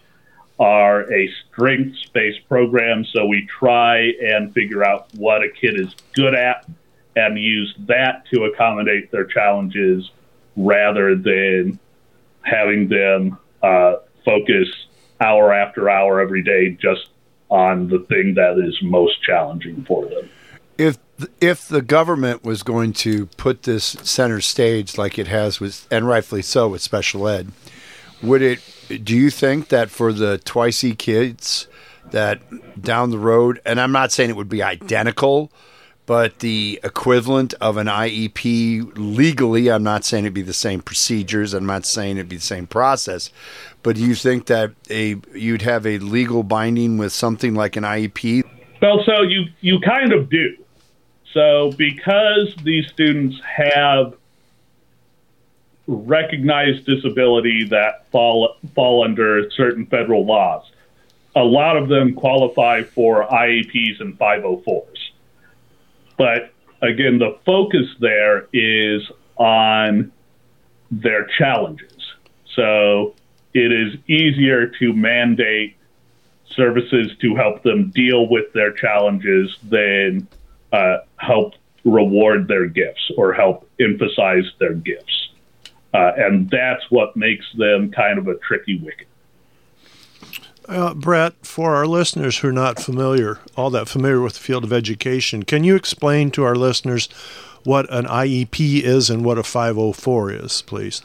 are 0.58 1.12
a 1.12 1.30
strengths 1.50 2.04
based 2.12 2.46
program. 2.48 3.04
So 3.04 3.26
we 3.26 3.46
try 3.46 4.12
and 4.20 4.52
figure 4.52 4.84
out 4.84 5.08
what 5.14 5.42
a 5.42 5.48
kid 5.48 5.78
is 5.78 5.94
good 6.14 6.34
at 6.34 6.68
and 7.16 7.38
use 7.38 7.74
that 7.86 8.24
to 8.32 8.44
accommodate 8.44 9.10
their 9.10 9.24
challenges 9.24 10.10
rather 10.56 11.14
than 11.16 11.78
having 12.42 12.88
them 12.88 13.38
uh, 13.62 13.96
focus 14.24 14.68
hour 15.20 15.52
after 15.52 15.88
hour 15.90 16.20
every 16.20 16.42
day 16.42 16.70
just 16.70 17.08
on 17.50 17.88
the 17.88 18.00
thing 18.00 18.34
that 18.34 18.58
is 18.58 18.76
most 18.82 19.22
challenging 19.22 19.84
for 19.84 20.06
them. 20.06 20.28
If 20.76 20.98
if 21.40 21.66
the 21.66 21.82
government 21.82 22.44
was 22.44 22.62
going 22.62 22.92
to 22.92 23.26
put 23.26 23.64
this 23.64 23.84
center 23.84 24.40
stage 24.40 24.96
like 24.96 25.18
it 25.18 25.26
has 25.26 25.58
with, 25.58 25.88
and 25.90 26.06
rightfully 26.06 26.42
so, 26.42 26.68
with 26.68 26.82
special 26.82 27.26
ed, 27.26 27.50
would 28.22 28.42
it? 28.42 28.60
Do 28.88 29.16
you 29.16 29.30
think 29.30 29.68
that 29.68 29.90
for 29.90 30.12
the 30.12 30.38
twice 30.38 30.82
E 30.82 30.94
kids, 30.94 31.68
that 32.10 32.40
down 32.80 33.10
the 33.10 33.18
road, 33.18 33.60
and 33.64 33.80
I'm 33.80 33.92
not 33.92 34.12
saying 34.12 34.30
it 34.30 34.36
would 34.36 34.48
be 34.48 34.62
identical, 34.62 35.52
but 36.06 36.38
the 36.38 36.80
equivalent 36.82 37.52
of 37.60 37.76
an 37.76 37.86
IEP 37.86 38.92
legally, 38.96 39.70
I'm 39.70 39.82
not 39.82 40.06
saying 40.06 40.24
it'd 40.24 40.32
be 40.32 40.40
the 40.40 40.54
same 40.54 40.80
procedures. 40.80 41.52
I'm 41.52 41.66
not 41.66 41.84
saying 41.84 42.16
it'd 42.16 42.30
be 42.30 42.36
the 42.36 42.42
same 42.42 42.66
process, 42.66 43.30
but 43.82 43.96
do 43.96 44.02
you 44.02 44.14
think 44.14 44.46
that 44.46 44.72
a 44.90 45.16
you'd 45.34 45.62
have 45.62 45.86
a 45.86 45.98
legal 45.98 46.42
binding 46.42 46.96
with 46.96 47.12
something 47.12 47.54
like 47.54 47.76
an 47.76 47.84
IEP? 47.84 48.42
Well, 48.80 49.02
so 49.04 49.22
you 49.22 49.46
you 49.60 49.80
kind 49.80 50.14
of 50.14 50.30
do. 50.30 50.56
So 51.34 51.72
because 51.76 52.54
these 52.64 52.86
students 52.88 53.38
have 53.44 54.14
recognized 55.88 56.84
disability 56.84 57.64
that 57.64 58.08
fall 58.10 58.56
fall 58.74 59.02
under 59.02 59.50
certain 59.50 59.86
federal 59.86 60.24
laws, 60.24 60.70
a 61.34 61.42
lot 61.42 61.76
of 61.76 61.88
them 61.88 62.14
qualify 62.14 62.82
for 62.82 63.26
IEPs 63.26 64.00
and 64.00 64.16
504s. 64.18 64.84
But 66.18 66.52
again, 66.82 67.18
the 67.18 67.38
focus 67.44 67.86
there 68.00 68.48
is 68.52 69.02
on 69.36 70.12
their 70.90 71.26
challenges. 71.38 72.12
So 72.54 73.14
it 73.54 73.72
is 73.72 73.98
easier 74.08 74.66
to 74.66 74.92
mandate 74.92 75.76
services 76.54 77.12
to 77.20 77.34
help 77.34 77.62
them 77.62 77.90
deal 77.90 78.28
with 78.28 78.52
their 78.52 78.72
challenges 78.72 79.56
than 79.62 80.26
uh, 80.72 80.98
help 81.16 81.54
reward 81.84 82.48
their 82.48 82.66
gifts 82.66 83.10
or 83.16 83.32
help 83.32 83.68
emphasize 83.80 84.44
their 84.58 84.74
gifts. 84.74 85.27
Uh, 85.98 86.12
and 86.16 86.48
that's 86.50 86.84
what 86.90 87.16
makes 87.16 87.44
them 87.56 87.90
kind 87.90 88.18
of 88.18 88.28
a 88.28 88.36
tricky 88.36 88.78
wicket. 88.78 89.08
Uh, 90.68 90.94
Brett, 90.94 91.34
for 91.42 91.74
our 91.74 91.86
listeners 91.86 92.38
who 92.38 92.48
are 92.48 92.52
not 92.52 92.78
familiar, 92.78 93.40
all 93.56 93.70
that 93.70 93.88
familiar 93.88 94.20
with 94.20 94.34
the 94.34 94.40
field 94.40 94.62
of 94.62 94.72
education, 94.72 95.42
can 95.42 95.64
you 95.64 95.74
explain 95.74 96.30
to 96.30 96.44
our 96.44 96.54
listeners 96.54 97.08
what 97.64 97.92
an 97.92 98.04
IEP 98.04 98.82
is 98.82 99.10
and 99.10 99.24
what 99.24 99.38
a 99.38 99.42
504 99.42 100.30
is, 100.30 100.62
please? 100.62 101.02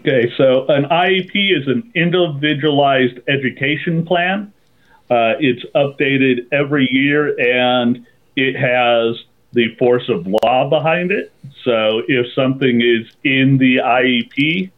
Okay, 0.00 0.32
so 0.36 0.66
an 0.66 0.84
IEP 0.86 1.56
is 1.56 1.68
an 1.68 1.92
individualized 1.94 3.20
education 3.28 4.04
plan. 4.04 4.52
Uh, 5.08 5.34
it's 5.38 5.64
updated 5.76 6.46
every 6.50 6.88
year 6.90 7.38
and 7.38 8.04
it 8.34 8.56
has 8.56 9.22
the 9.52 9.74
force 9.76 10.08
of 10.08 10.26
law 10.26 10.68
behind 10.68 11.10
it. 11.10 11.32
So 11.64 12.02
if 12.08 12.32
something 12.34 12.80
is 12.80 13.10
in 13.24 13.58
the 13.58 13.76
IEP, 13.76 14.70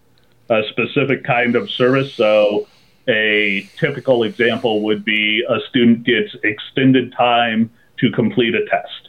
a 0.50 0.62
specific 0.70 1.24
kind 1.24 1.56
of 1.56 1.70
service, 1.70 2.12
so 2.14 2.66
a 3.08 3.68
typical 3.78 4.24
example 4.24 4.82
would 4.82 5.04
be 5.04 5.44
a 5.48 5.60
student 5.68 6.04
gets 6.04 6.34
extended 6.42 7.12
time 7.12 7.70
to 7.98 8.10
complete 8.10 8.54
a 8.54 8.64
test. 8.66 9.08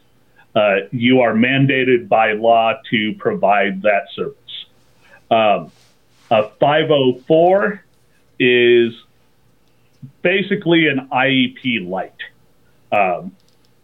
Uh, 0.55 0.87
you 0.91 1.21
are 1.21 1.33
mandated 1.33 2.07
by 2.07 2.33
law 2.33 2.73
to 2.89 3.13
provide 3.15 3.81
that 3.81 4.07
service. 4.13 4.65
Um, 5.29 5.71
a 6.31 6.49
504 6.59 7.83
is 8.39 8.93
basically 10.21 10.87
an 10.87 11.09
IEP 11.11 11.87
light 11.87 12.13
um, 12.91 13.35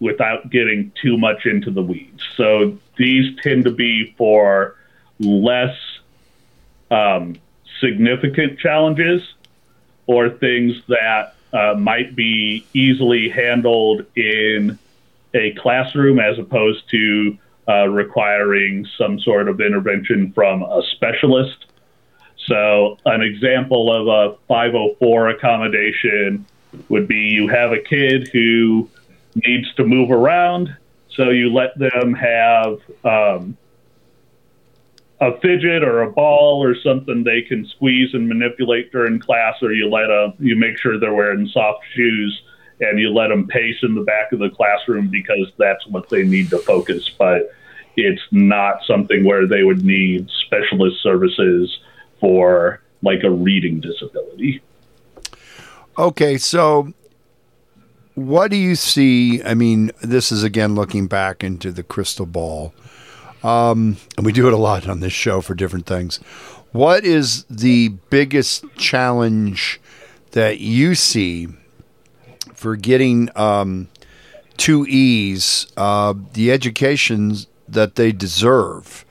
without 0.02 0.50
getting 0.50 0.92
too 1.00 1.18
much 1.18 1.46
into 1.46 1.72
the 1.72 1.82
weeds. 1.82 2.24
So 2.36 2.78
these 2.98 3.40
tend 3.42 3.66
to 3.66 3.72
be 3.72 4.14
for 4.18 4.76
less 5.20 5.78
um, 6.90 7.38
significant 7.80 8.60
challenges 8.60 9.22
or 10.08 10.30
things 10.30 10.82
that 10.88 11.36
uh, 11.54 11.76
might 11.78 12.16
be 12.16 12.66
easily 12.74 13.30
handled 13.30 14.06
in 14.16 14.78
a 15.36 15.54
classroom 15.54 16.20
as 16.20 16.38
opposed 16.40 16.90
to 16.90 17.38
uh, 17.68 17.88
requiring 17.88 18.88
some 18.98 19.20
sort 19.20 19.48
of 19.48 19.62
intervention 19.62 20.34
from 20.34 20.64
a 20.64 20.82
specialist. 20.92 21.66
So, 22.48 22.98
an 23.06 23.22
example 23.22 23.94
of 23.94 24.08
a 24.08 24.38
504 24.48 25.30
accommodation 25.30 26.46
would 26.90 27.08
be 27.08 27.30
you 27.30 27.48
have 27.50 27.72
a 27.72 27.80
kid 27.80 28.30
who 28.30 28.90
needs 29.36 29.74
to 29.76 29.86
move 29.86 30.12
around, 30.12 30.76
so 31.16 31.30
you 31.30 31.52
let 31.52 31.78
them 31.78 32.14
have 32.14 32.80
um, 33.04 33.58
a 35.20 35.38
fidget 35.40 35.84
or 35.84 36.02
a 36.02 36.12
ball 36.12 36.64
or 36.64 36.76
something 36.76 37.24
they 37.24 37.42
can 37.42 37.66
squeeze 37.68 38.14
and 38.14 38.28
manipulate 38.28 38.92
during 38.92 39.20
class, 39.20 39.56
or 39.62 39.74
you 39.74 39.90
let 39.90 40.10
a 40.10 40.34
you 40.40 40.56
make 40.56 40.78
sure 40.78 41.00
they're 41.00 41.14
wearing 41.14 41.48
soft 41.48 41.84
shoes 41.94 42.42
and 42.80 43.00
you 43.00 43.10
let 43.10 43.28
them 43.28 43.48
pace 43.48 43.78
in 43.84 43.94
the 43.94 44.02
back 44.02 44.32
of 44.32 44.40
the 44.40 44.50
classroom 44.50 45.08
because 45.08 45.52
that's 45.58 45.86
what 45.88 46.10
they 46.10 46.24
need 46.24 46.50
to 46.50 46.58
focus. 46.58 47.08
But 47.10 47.54
it's 47.96 48.22
not 48.32 48.84
something 48.86 49.24
where 49.24 49.46
they 49.48 49.64
would 49.64 49.86
need 49.86 50.30
specialist 50.46 51.02
services 51.04 51.80
for 52.20 52.82
like 53.04 53.24
a 53.24 53.30
reading 53.30 53.80
disability. 53.80 54.62
Okay, 55.98 56.38
so 56.38 56.94
what 58.16 58.52
do 58.52 58.58
you 58.58 58.76
see? 58.76 59.44
I 59.44 59.54
mean, 59.54 59.92
this 60.02 60.32
is 60.32 60.44
again 60.44 60.76
looking 60.76 61.08
back 61.08 61.44
into 61.44 61.72
the 61.72 61.84
crystal 61.84 62.26
ball. 62.26 62.74
Um, 63.44 63.98
and 64.18 64.26
we 64.26 64.32
do 64.32 64.48
it 64.48 64.54
a 64.54 64.58
lot 64.58 64.88
on 64.88 65.00
this 65.00 65.14
show 65.14 65.42
for 65.42 65.56
different 65.56 65.86
things. 65.86 66.18
What 66.72 67.04
is 67.04 67.44
the 67.50 67.90
biggest 68.10 68.66
challenge 68.78 69.82
that 70.32 70.60
you 70.60 70.96
see 70.96 71.48
for 72.54 72.76
getting 72.76 73.30
um, 73.36 73.90
two 74.58 74.86
E's 74.88 75.68
uh, 75.76 76.14
the 76.34 76.52
educations 76.52 77.48
that 77.68 77.96
they 77.96 78.12
deserve? 78.12 79.06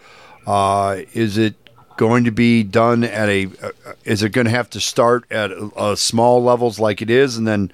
Uh, 0.46 1.02
is 1.12 1.36
it 1.36 1.54
going 1.96 2.24
to 2.24 2.30
be 2.30 2.62
done 2.62 3.04
at 3.04 3.28
a? 3.28 3.46
Uh, 3.62 3.72
is 4.04 4.22
it 4.22 4.30
going 4.30 4.46
to 4.46 4.50
have 4.50 4.70
to 4.70 4.80
start 4.80 5.30
at 5.30 5.50
uh, 5.50 5.94
small 5.96 6.42
levels 6.42 6.78
like 6.78 7.02
it 7.02 7.10
is, 7.10 7.36
and 7.36 7.46
then 7.46 7.70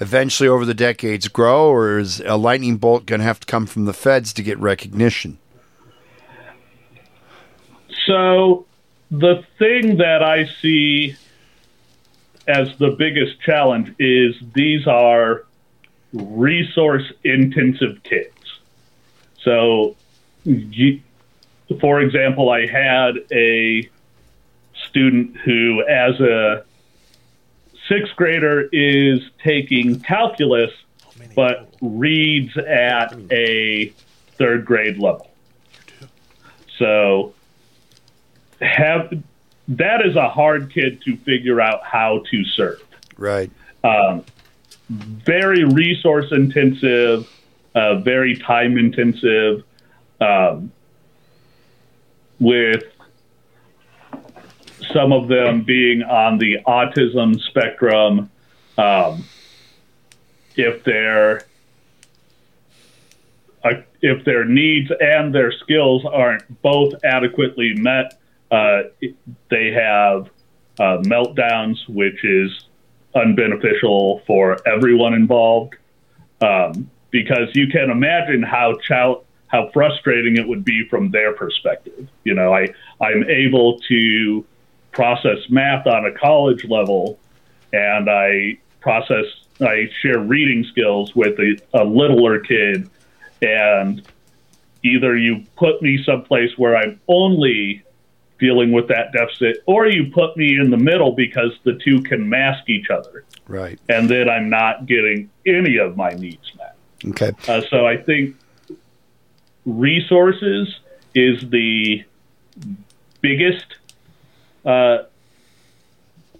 eventually 0.00 0.48
over 0.48 0.64
the 0.64 0.74
decades 0.74 1.28
grow, 1.28 1.68
or 1.68 1.98
is 1.98 2.20
a 2.20 2.36
lightning 2.36 2.76
bolt 2.76 3.06
going 3.06 3.20
to 3.20 3.24
have 3.24 3.40
to 3.40 3.46
come 3.46 3.66
from 3.66 3.84
the 3.84 3.92
feds 3.92 4.32
to 4.34 4.42
get 4.42 4.58
recognition? 4.58 5.38
So, 8.06 8.66
the 9.10 9.44
thing 9.58 9.98
that 9.98 10.22
I 10.22 10.46
see 10.60 11.16
as 12.46 12.76
the 12.78 12.90
biggest 12.90 13.40
challenge 13.40 13.94
is 13.98 14.34
these 14.54 14.86
are 14.86 15.44
resource 16.12 17.12
intensive 17.22 18.02
kids. 18.02 18.32
So, 19.42 19.96
for 21.80 22.00
example, 22.00 22.50
I 22.50 22.66
had 22.66 23.16
a 23.30 23.88
student 24.88 25.36
who, 25.36 25.84
as 25.86 26.18
a 26.20 26.64
sixth 27.88 28.14
grader, 28.16 28.68
is 28.72 29.20
taking 29.42 30.00
calculus 30.00 30.70
but 31.34 31.72
reads 31.80 32.56
at 32.56 33.16
a 33.30 33.92
third 34.36 34.64
grade 34.64 34.98
level. 34.98 35.30
So, 36.78 37.34
have 38.60 39.22
that 39.68 40.04
is 40.04 40.16
a 40.16 40.28
hard 40.28 40.72
kid 40.72 41.02
to 41.02 41.16
figure 41.18 41.60
out 41.60 41.84
how 41.84 42.24
to 42.30 42.44
serve. 42.44 42.82
Right. 43.16 43.50
Um, 43.84 44.24
very 44.88 45.64
resource 45.64 46.32
intensive, 46.32 47.30
uh, 47.74 47.96
very 47.96 48.36
time 48.36 48.78
intensive, 48.78 49.62
um, 50.20 50.72
with 52.40 52.84
some 54.98 55.12
of 55.12 55.28
them 55.28 55.62
being 55.62 56.02
on 56.02 56.38
the 56.38 56.58
autism 56.66 57.40
spectrum. 57.40 58.30
Um, 58.76 59.24
if 60.56 60.82
their 60.82 61.44
uh, 63.62 63.82
if 64.02 64.24
their 64.24 64.44
needs 64.44 64.90
and 65.00 65.32
their 65.32 65.52
skills 65.52 66.04
aren't 66.04 66.62
both 66.62 66.94
adequately 67.04 67.74
met, 67.74 68.18
uh, 68.50 68.82
they 69.50 69.70
have 69.70 70.28
uh, 70.80 70.98
meltdowns, 71.02 71.76
which 71.88 72.24
is 72.24 72.64
unbeneficial 73.14 74.24
for 74.26 74.56
everyone 74.66 75.14
involved. 75.14 75.74
Um, 76.40 76.90
because 77.10 77.48
you 77.54 77.68
can 77.68 77.90
imagine 77.90 78.42
how 78.42 78.74
how 79.46 79.70
frustrating 79.72 80.36
it 80.36 80.46
would 80.46 80.64
be 80.64 80.88
from 80.88 81.10
their 81.10 81.32
perspective. 81.32 82.08
You 82.24 82.34
know, 82.34 82.52
I 82.52 82.66
I'm 83.00 83.24
able 83.30 83.78
to 83.88 84.44
process 84.92 85.38
math 85.48 85.86
on 85.86 86.06
a 86.06 86.12
college 86.12 86.64
level, 86.64 87.18
and 87.72 88.08
I 88.10 88.58
process 88.80 89.24
I 89.60 89.88
share 90.00 90.18
reading 90.18 90.64
skills 90.64 91.14
with 91.14 91.38
a, 91.38 91.58
a 91.74 91.84
littler 91.84 92.40
kid, 92.40 92.88
and 93.42 94.02
either 94.82 95.16
you 95.16 95.44
put 95.56 95.82
me 95.82 96.02
someplace 96.04 96.56
where 96.56 96.76
I'm 96.76 97.00
only 97.08 97.82
dealing 98.38 98.72
with 98.72 98.88
that 98.88 99.12
deficit, 99.12 99.62
or 99.66 99.86
you 99.86 100.10
put 100.12 100.36
me 100.36 100.58
in 100.58 100.70
the 100.70 100.76
middle 100.76 101.12
because 101.12 101.52
the 101.64 101.74
two 101.84 102.00
can 102.02 102.28
mask 102.28 102.68
each 102.68 102.88
other. 102.88 103.24
Right. 103.48 103.78
And 103.88 104.08
then 104.08 104.28
I'm 104.28 104.48
not 104.48 104.86
getting 104.86 105.30
any 105.44 105.78
of 105.78 105.96
my 105.96 106.10
needs 106.10 106.52
met. 106.56 106.76
Okay. 107.04 107.32
Uh, 107.48 107.62
so 107.68 107.86
I 107.86 107.96
think 107.96 108.36
resources 109.66 110.80
is 111.14 111.48
the 111.50 112.04
biggest 113.20 113.77
uh, 114.64 115.04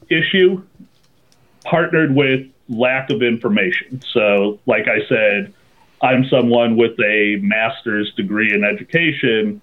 issue, 0.08 0.62
partnered 1.64 2.14
with 2.14 2.46
lack 2.68 3.10
of 3.10 3.22
information. 3.22 4.02
So, 4.12 4.58
like 4.66 4.86
I 4.88 5.06
said, 5.08 5.54
I'm 6.02 6.24
someone 6.28 6.76
with 6.76 6.98
a 7.00 7.38
master's 7.42 8.12
degree 8.14 8.54
in 8.54 8.64
education 8.64 9.60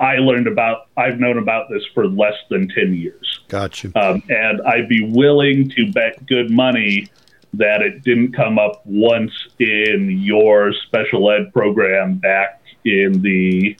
I 0.00 0.16
learned 0.16 0.46
about, 0.46 0.88
I've 0.96 1.20
known 1.20 1.38
about 1.38 1.68
this 1.70 1.82
for 1.94 2.06
less 2.08 2.34
than 2.50 2.68
10 2.68 2.94
years. 2.94 3.40
Gotcha. 3.48 3.92
Um, 3.98 4.22
and 4.28 4.60
I'd 4.62 4.88
be 4.88 5.08
willing 5.08 5.70
to 5.70 5.92
bet 5.92 6.26
good 6.26 6.50
money 6.50 7.08
that 7.54 7.82
it 7.82 8.02
didn't 8.02 8.32
come 8.32 8.58
up 8.58 8.84
once 8.84 9.32
in 9.60 10.10
your 10.10 10.72
special 10.72 11.30
ed 11.30 11.52
program 11.52 12.16
back 12.16 12.60
in 12.84 13.22
the 13.22 13.76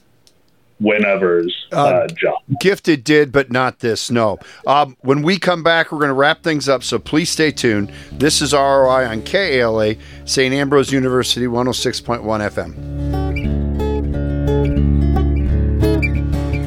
whenever's 0.79 1.67
uh, 1.73 1.77
uh, 1.77 2.07
job. 2.09 2.39
Gifted 2.61 3.05
did, 3.05 3.33
but 3.33 3.51
not 3.51 3.79
this. 3.81 4.11
No. 4.11 4.39
Um, 4.67 4.97
when 5.01 5.23
we 5.23 5.39
come 5.39 5.63
back, 5.63 5.93
we're 5.93 5.99
going 5.99 6.09
to 6.09 6.15
wrap 6.15 6.43
things 6.43 6.69
up. 6.69 6.83
So 6.83 6.99
please 6.99 7.31
stay 7.31 7.51
tuned. 7.51 7.93
This 8.13 8.43
is 8.43 8.53
ROI 8.53 9.07
on 9.07 9.23
KALA, 9.23 9.95
St. 10.25 10.55
Ambrose 10.55 10.93
University, 10.93 11.47
106.1 11.47 12.23
FM. 12.23 13.15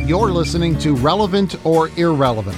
You're 0.08 0.32
listening 0.32 0.78
to 0.80 0.96
Relevant 0.96 1.64
or 1.66 1.90
Irrelevant. 1.98 2.58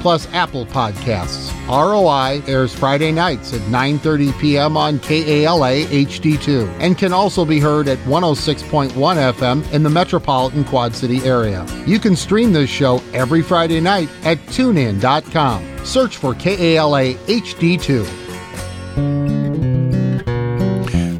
plus 0.00 0.26
Apple 0.32 0.66
Podcasts. 0.66 1.52
ROI 1.68 2.42
airs 2.50 2.74
Friday 2.74 3.12
nights 3.12 3.52
at 3.52 3.60
9:30 3.62 4.38
p.m. 4.40 4.76
on 4.76 4.98
KALA 4.98 5.86
HD2 5.86 6.68
and 6.80 6.98
can 6.98 7.12
also 7.12 7.44
be 7.44 7.60
heard 7.60 7.88
at 7.88 7.98
106.1 7.98 8.90
FM 8.90 9.72
in 9.72 9.82
the 9.82 9.90
metropolitan 9.90 10.64
Quad 10.64 10.94
City 10.94 11.18
area. 11.18 11.66
You 11.86 11.98
can 11.98 12.16
stream 12.16 12.52
this 12.52 12.70
show 12.70 13.02
every 13.12 13.42
Friday 13.42 13.80
night 13.80 14.08
at 14.24 14.38
tunein.com. 14.46 15.84
Search 15.84 16.16
for 16.16 16.34
KALA 16.34 17.14
HD2. 17.14 19.39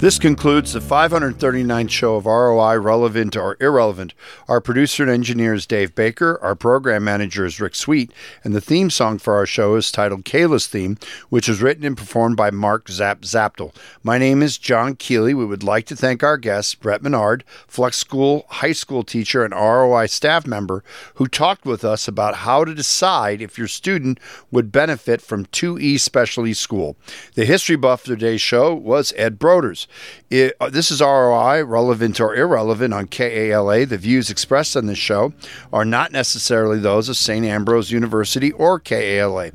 This 0.01 0.19
concludes 0.19 0.73
the 0.73 0.81
539th 0.81 1.91
show 1.91 2.17
of 2.17 2.25
ROI 2.25 2.79
Relevant 2.79 3.37
or 3.37 3.59
Irrelevant. 3.61 4.15
Our 4.49 4.59
producer 4.59 5.03
and 5.03 5.13
engineer 5.13 5.53
is 5.53 5.67
Dave 5.67 5.95
Baker. 5.95 6.39
Our 6.41 6.55
program 6.55 7.05
manager 7.05 7.45
is 7.45 7.61
Rick 7.61 7.75
Sweet. 7.75 8.11
And 8.43 8.55
the 8.55 8.63
theme 8.63 8.89
song 8.89 9.19
for 9.19 9.35
our 9.35 9.45
show 9.45 9.75
is 9.75 9.93
titled 9.93 10.25
Kayla's 10.25 10.67
Theme, 10.67 10.97
which 11.29 11.49
was 11.49 11.61
written 11.61 11.85
and 11.85 11.99
performed 11.99 12.39
by 12.39 12.51
Mark 12.51 12.89
Zap 12.89 13.21
Zaptel. 13.21 13.75
My 14.03 14.17
name 14.17 14.43
is 14.43 14.57
John 14.57 14.97
Kealey. 14.97 15.35
We 15.35 15.45
would 15.45 15.63
like 15.63 15.85
to 15.89 15.97
thank 15.97 16.23
our 16.23 16.39
guest, 16.39 16.81
Brett 16.81 17.03
Monnard, 17.03 17.45
Flex 17.69 17.99
School 17.99 18.47
high 18.49 18.73
school 18.73 19.03
teacher 19.03 19.45
and 19.45 19.53
ROI 19.53 20.07
staff 20.07 20.47
member, 20.47 20.83
who 21.17 21.27
talked 21.27 21.67
with 21.67 21.85
us 21.85 22.09
about 22.09 22.37
how 22.37 22.65
to 22.65 22.75
decide 22.75 23.43
if 23.43 23.59
your 23.59 23.69
student 23.69 24.19
would 24.51 24.73
benefit 24.73 25.21
from 25.21 25.45
2E 25.45 26.01
Specialty 26.01 26.55
School. 26.55 26.97
The 27.35 27.45
history 27.45 27.77
buff 27.77 28.01
for 28.01 28.07
today's 28.07 28.41
show 28.41 28.75
was 28.75 29.13
Ed 29.19 29.39
Broders. 29.39 29.89
It, 30.31 30.55
uh, 30.61 30.71
this 30.71 30.91
is 30.91 31.01
ROI, 31.01 31.65
relevant 31.65 32.21
or 32.21 32.35
irrelevant 32.35 32.95
on 32.95 33.07
KALA. 33.07 33.87
The 33.87 33.99
views 33.99 34.31
expressed 34.31 34.77
on 34.77 34.87
this 34.87 34.99
show 34.99 35.33
are 35.73 35.85
not 35.85 36.13
necessarily 36.13 36.79
those 36.79 37.09
of 37.09 37.17
St. 37.17 37.45
Ambrose 37.45 37.91
University 37.91 38.53
or 38.53 38.79
KALA. 38.79 39.53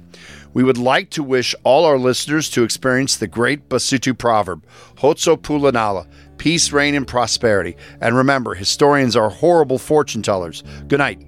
We 0.53 0.63
would 0.63 0.77
like 0.77 1.09
to 1.11 1.21
wish 1.23 1.53
all 1.65 1.83
our 1.83 1.97
listeners 1.97 2.49
to 2.51 2.63
experience 2.63 3.17
the 3.17 3.27
great 3.27 3.67
Basotho 3.67 4.17
proverb, 4.17 4.65
Khotso 4.95 5.35
Pula 5.35 5.73
Nala, 5.73 6.07
peace, 6.37 6.71
rain, 6.71 6.95
and 6.95 7.05
prosperity. 7.05 7.75
And 7.99 8.15
remember, 8.15 8.53
historians 8.55 9.17
are 9.17 9.29
horrible 9.29 9.77
fortune 9.77 10.21
tellers. 10.21 10.63
Good 10.87 10.99
night. 10.99 11.19